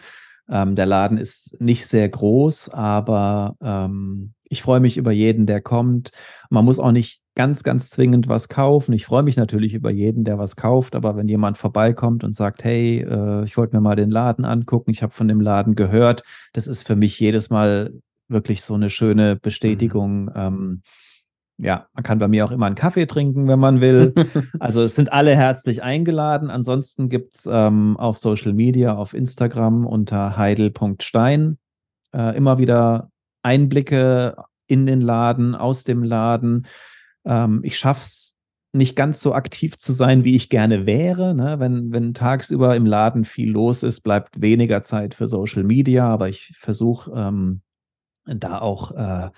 [0.51, 5.63] Ähm, der Laden ist nicht sehr groß, aber ähm, ich freue mich über jeden, der
[5.63, 6.11] kommt.
[6.51, 8.93] Man muss auch nicht ganz, ganz zwingend was kaufen.
[8.93, 12.65] Ich freue mich natürlich über jeden, der was kauft, aber wenn jemand vorbeikommt und sagt,
[12.65, 16.25] hey, äh, ich wollte mir mal den Laden angucken, ich habe von dem Laden gehört,
[16.55, 17.93] das ist für mich jedes Mal
[18.29, 20.25] wirklich so eine schöne Bestätigung.
[20.25, 20.33] Mhm.
[20.35, 20.83] Ähm,
[21.59, 24.15] ja, man kann bei mir auch immer einen Kaffee trinken, wenn man will.
[24.59, 26.51] also es sind alle herzlich eingeladen.
[26.51, 31.59] Ansonsten gibt es ähm, auf Social Media, auf Instagram unter heidel.stein
[32.15, 33.11] äh, immer wieder
[33.43, 36.67] Einblicke in den Laden, aus dem Laden.
[37.27, 38.37] Ähm, ich schaffe es
[38.73, 41.35] nicht ganz so aktiv zu sein, wie ich gerne wäre.
[41.35, 41.59] Ne?
[41.59, 46.29] Wenn, wenn tagsüber im Laden viel los ist, bleibt weniger Zeit für Social Media, aber
[46.29, 47.63] ich versuche ähm,
[48.27, 49.31] da auch äh,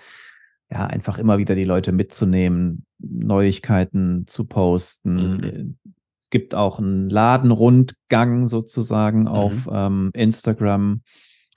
[0.71, 5.37] ja einfach immer wieder die Leute mitzunehmen, Neuigkeiten zu posten.
[5.37, 5.77] Mhm.
[6.19, 9.27] Es gibt auch einen Ladenrundgang sozusagen mhm.
[9.27, 11.01] auf ähm, Instagram.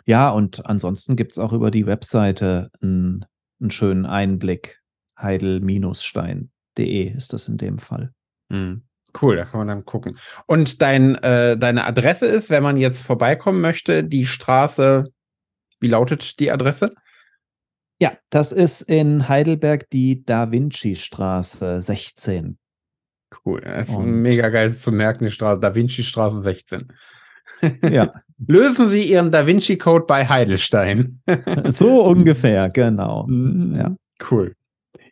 [0.06, 3.24] Ja, und ansonsten gibt es auch über die Webseite einen,
[3.60, 4.81] einen schönen Einblick.
[5.22, 8.12] Heidel-stein.de ist das in dem Fall.
[8.48, 8.82] Mhm.
[9.20, 10.18] Cool, da kann man dann gucken.
[10.46, 15.04] Und dein, äh, deine Adresse ist, wenn man jetzt vorbeikommen möchte, die Straße,
[15.80, 16.90] wie lautet die Adresse?
[18.00, 22.58] Ja, das ist in Heidelberg die Da Vinci Straße 16.
[23.44, 26.92] Cool, das ist Und mega geil zu merken, die Straße, Da Vinci Straße 16.
[27.88, 28.10] Ja.
[28.46, 31.20] Lösen Sie Ihren Da Vinci Code bei Heidelstein.
[31.66, 33.28] so ungefähr, genau.
[33.30, 33.94] Ja.
[34.30, 34.54] Cool.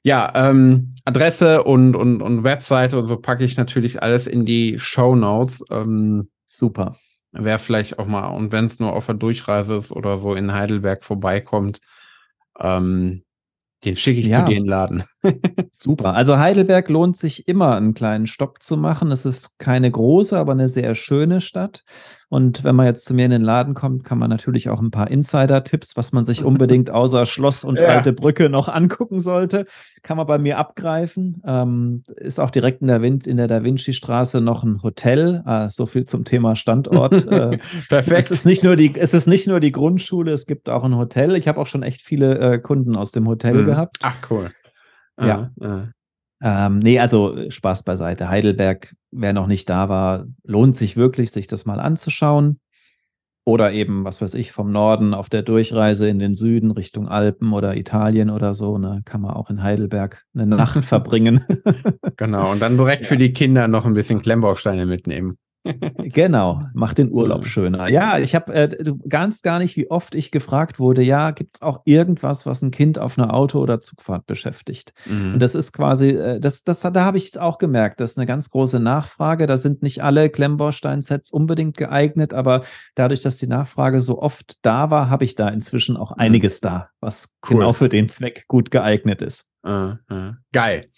[0.03, 4.79] Ja, ähm, Adresse und, und, und Webseite und so packe ich natürlich alles in die
[4.79, 5.62] Show Notes.
[5.71, 6.97] Ähm, Super.
[7.33, 10.53] Wäre vielleicht auch mal, und wenn es nur auf der Durchreise ist oder so in
[10.53, 11.81] Heidelberg vorbeikommt,
[12.59, 13.23] ähm,
[13.85, 14.45] den schicke ich ja.
[14.45, 15.05] zu den Laden.
[15.71, 16.14] Super.
[16.14, 19.11] Also Heidelberg lohnt sich immer, einen kleinen Stopp zu machen.
[19.11, 21.83] Es ist keine große, aber eine sehr schöne Stadt.
[22.31, 24.93] Und wenn man jetzt zu mir in den Laden kommt, kann man natürlich auch ein
[24.93, 27.88] paar Insider-Tipps, was man sich unbedingt außer Schloss und ja.
[27.88, 29.66] alte Brücke noch angucken sollte,
[30.05, 31.43] kann man bei mir abgreifen.
[31.45, 35.42] Ähm, ist auch direkt in der, Wind, in der Da Vinci-Straße noch ein Hotel.
[35.44, 37.13] Äh, so viel zum Thema Standort.
[37.27, 38.21] äh, Perfekt.
[38.21, 40.96] Es ist, nicht nur die, es ist nicht nur die Grundschule, es gibt auch ein
[40.96, 41.35] Hotel.
[41.35, 43.67] Ich habe auch schon echt viele äh, Kunden aus dem Hotel mhm.
[43.67, 43.96] gehabt.
[44.02, 44.52] Ach, cool.
[45.21, 45.50] Ja.
[45.61, 46.67] Ah, ah.
[46.67, 48.29] Ähm, nee, also Spaß beiseite.
[48.29, 52.61] Heidelberg, wer noch nicht da war, lohnt sich wirklich, sich das mal anzuschauen.
[53.44, 57.52] Oder eben, was weiß ich, vom Norden auf der Durchreise in den Süden Richtung Alpen
[57.52, 61.40] oder Italien oder so, ne, kann man auch in Heidelberg eine Nacht verbringen.
[62.17, 63.08] genau, und dann direkt ja.
[63.08, 67.88] für die Kinder noch ein bisschen Klemmbausteine mitnehmen genau, macht den Urlaub schöner.
[67.88, 71.63] Ja, ich habe äh, ganz gar nicht, wie oft ich gefragt wurde, ja, gibt es
[71.63, 74.92] auch irgendwas, was ein Kind auf einer Auto- oder Zugfahrt beschäftigt?
[75.06, 75.35] Mhm.
[75.35, 78.27] Und das ist quasi, äh, das, das, da habe ich auch gemerkt, das ist eine
[78.27, 79.46] ganz große Nachfrage.
[79.46, 82.63] Da sind nicht alle Klemmbaustein-Sets unbedingt geeignet, aber
[82.94, 86.21] dadurch, dass die Nachfrage so oft da war, habe ich da inzwischen auch mhm.
[86.21, 87.58] einiges da, was cool.
[87.58, 89.50] genau für den Zweck gut geeignet ist.
[89.67, 90.33] Uh, uh.
[90.52, 90.88] Geil.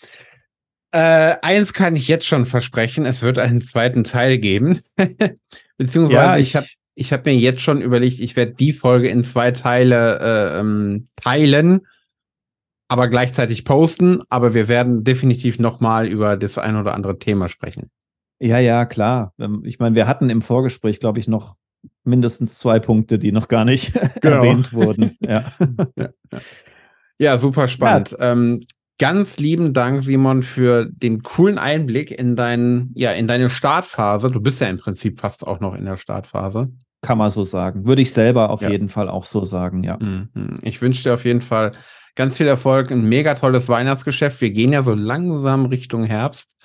[0.92, 4.78] Äh, eins kann ich jetzt schon versprechen, es wird einen zweiten Teil geben.
[5.78, 9.08] Beziehungsweise ja, ich, ich habe ich hab mir jetzt schon überlegt, ich werde die Folge
[9.08, 11.86] in zwei Teile äh, ähm, teilen,
[12.88, 14.20] aber gleichzeitig posten.
[14.28, 17.90] Aber wir werden definitiv nochmal über das ein oder andere Thema sprechen.
[18.38, 19.32] Ja, ja, klar.
[19.38, 21.56] Ähm, ich meine, wir hatten im Vorgespräch, glaube ich, noch
[22.04, 24.36] mindestens zwei Punkte, die noch gar nicht genau.
[24.36, 25.16] erwähnt wurden.
[25.20, 25.52] Ja.
[25.96, 26.10] ja,
[27.18, 27.38] ja.
[27.38, 28.16] super spannend.
[28.18, 28.60] Ähm,
[28.98, 34.30] ganz lieben Dank, Simon, für den coolen Einblick in dein, ja, in deine Startphase.
[34.30, 36.70] Du bist ja im Prinzip fast auch noch in der Startphase.
[37.00, 37.84] Kann man so sagen.
[37.84, 38.70] Würde ich selber auf ja.
[38.70, 39.98] jeden Fall auch so sagen, ja.
[40.00, 40.60] Mhm.
[40.62, 41.72] Ich wünsche dir auf jeden Fall
[42.14, 44.40] ganz viel Erfolg, ein mega tolles Weihnachtsgeschäft.
[44.40, 46.56] Wir gehen ja so langsam Richtung Herbst.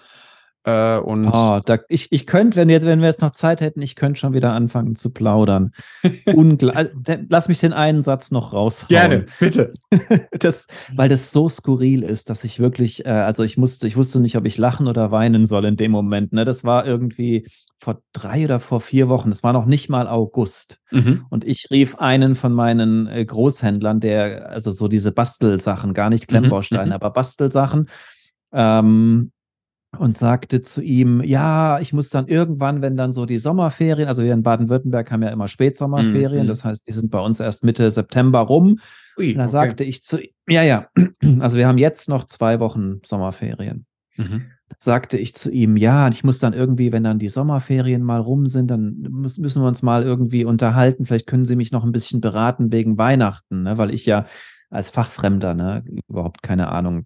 [0.67, 3.95] Äh, und oh, da, ich, ich könnte, wenn, wenn wir jetzt noch Zeit hätten, ich
[3.95, 5.71] könnte schon wieder anfangen zu plaudern.
[6.35, 6.91] Ungl also,
[7.29, 8.89] lass mich den einen Satz noch raushauen.
[8.89, 9.71] Gerne, bitte.
[10.31, 14.19] das, weil das so skurril ist, dass ich wirklich, äh, also ich musste, ich wusste
[14.19, 16.33] nicht, ob ich lachen oder weinen soll in dem Moment.
[16.33, 16.43] Ne?
[16.43, 17.47] Das war irgendwie
[17.79, 19.29] vor drei oder vor vier Wochen.
[19.29, 20.79] Das war noch nicht mal August.
[20.91, 21.25] Mhm.
[21.29, 26.23] Und ich rief einen von meinen äh, Großhändlern, der, also so diese Bastelsachen, gar nicht
[26.23, 26.91] mhm, Klemmbausteine, mhm.
[26.91, 27.87] aber Bastelsachen,
[28.51, 29.31] ähm,
[29.99, 34.23] und sagte zu ihm, ja, ich muss dann irgendwann, wenn dann so die Sommerferien, also
[34.23, 36.47] wir in Baden-Württemberg haben ja immer Spätsommerferien, mhm.
[36.47, 38.79] das heißt, die sind bei uns erst Mitte September rum.
[39.17, 39.51] Ui, und da okay.
[39.51, 40.87] sagte ich zu ihm, ja, ja,
[41.39, 43.85] also wir haben jetzt noch zwei Wochen Sommerferien.
[44.17, 44.47] Mhm.
[44.79, 48.47] sagte ich zu ihm, ja, ich muss dann irgendwie, wenn dann die Sommerferien mal rum
[48.47, 51.05] sind, dann müssen wir uns mal irgendwie unterhalten.
[51.05, 53.77] Vielleicht können Sie mich noch ein bisschen beraten wegen Weihnachten, ne?
[53.77, 54.25] weil ich ja
[54.69, 57.05] als Fachfremder ne, überhaupt keine Ahnung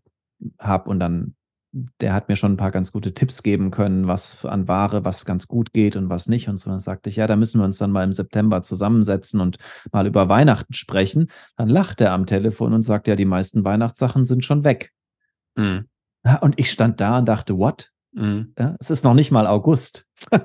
[0.60, 1.36] habe und dann
[1.74, 5.26] der hat mir schon ein paar ganz gute Tipps geben können, was an Ware, was
[5.26, 6.50] ganz gut geht und was nicht.
[6.50, 9.40] Und so dann sagte ich, ja, da müssen wir uns dann mal im September zusammensetzen
[9.40, 9.58] und
[9.92, 11.32] mal über Weihnachten sprechen.
[11.56, 14.92] Dann lacht er am Telefon und sagt, ja, die meisten Weihnachtssachen sind schon weg.
[15.56, 15.88] Mhm.
[16.42, 17.92] Und ich stand da und dachte, what?
[18.14, 18.54] Mhm.
[18.60, 20.06] Ja, es ist noch nicht mal August.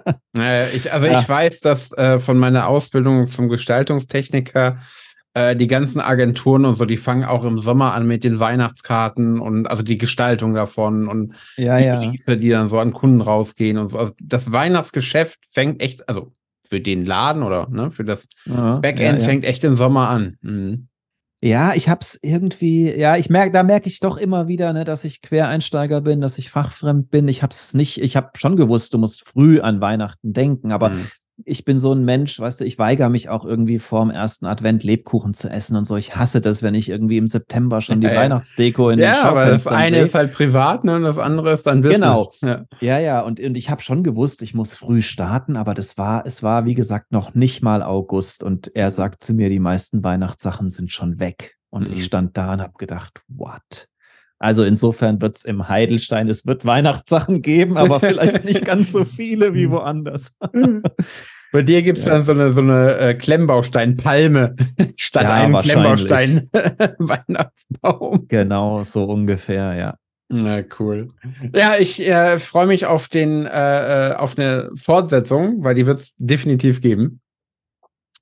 [0.73, 1.21] ich, also ja.
[1.21, 4.79] ich weiß, dass äh, von meiner Ausbildung zum Gestaltungstechniker
[5.37, 9.39] äh, die ganzen Agenturen und so, die fangen auch im Sommer an mit den Weihnachtskarten
[9.39, 11.99] und also die Gestaltung davon und ja, die ja.
[11.99, 13.99] Briefe, die dann so an Kunden rausgehen und so.
[13.99, 16.33] Also das Weihnachtsgeschäft fängt echt, also
[16.67, 20.39] für den Laden oder ne, für das ja, Backend fängt echt im Sommer an.
[20.41, 20.89] Mhm.
[21.43, 25.05] Ja, ich hab's irgendwie, ja, ich merke, da merke ich doch immer wieder, ne, dass
[25.05, 27.29] ich Quereinsteiger bin, dass ich fachfremd bin.
[27.29, 31.09] Ich hab's nicht, ich habe schon gewusst, du musst früh an Weihnachten denken, aber mhm
[31.45, 34.85] ich bin so ein Mensch, weißt du, ich weigere mich auch irgendwie vorm ersten Advent
[34.85, 35.97] Lebkuchen zu essen und so.
[35.97, 39.15] Ich hasse das, wenn ich irgendwie im September schon die ja, Weihnachtsdeko in ja, den
[39.15, 42.01] Ja, aber das eine ist halt privat ne, und das andere ist dann Business.
[42.01, 42.33] Genau.
[42.41, 43.21] Ja, ja, ja.
[43.21, 46.65] Und, und ich habe schon gewusst, ich muss früh starten, aber das war, es war,
[46.65, 48.43] wie gesagt, noch nicht mal August.
[48.43, 51.57] Und er sagt zu mir, die meisten Weihnachtssachen sind schon weg.
[51.71, 51.95] Und mhm.
[51.95, 53.89] ich stand da und habe gedacht, what?
[54.39, 59.05] Also insofern wird es im Heidelstein, es wird Weihnachtssachen geben, aber vielleicht nicht ganz so
[59.05, 60.37] viele wie woanders.
[61.53, 62.15] Bei dir gibt es ja.
[62.15, 64.57] dann so eine, so eine äh, Klemmbaustein-Palme
[64.97, 68.27] statt ja, einem Klemmbaustein-Weihnachtsbaum.
[68.29, 69.95] Genau, so ungefähr, ja.
[70.29, 71.07] Na cool.
[71.55, 76.01] Ja, ich äh, freue mich auf den äh, äh auf eine Fortsetzung, weil die wird
[76.01, 77.21] es definitiv geben.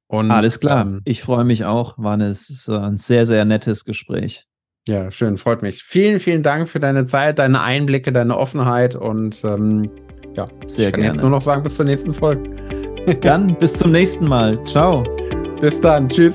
[0.07, 0.83] Und, Alles klar.
[0.83, 1.97] Ähm, ich freue mich auch.
[1.99, 4.47] War eine, ein sehr, sehr nettes Gespräch.
[4.87, 5.83] Ja, schön, freut mich.
[5.83, 9.91] Vielen, vielen Dank für deine Zeit, deine Einblicke, deine Offenheit und ähm,
[10.37, 11.15] ja, sehr ich kann gerne.
[11.15, 12.51] jetzt nur noch sagen, bis zur nächsten Folge.
[13.23, 14.63] Dann bis zum nächsten Mal.
[14.65, 15.03] Ciao.
[15.61, 16.09] Bis dann.
[16.09, 16.35] Tschüss.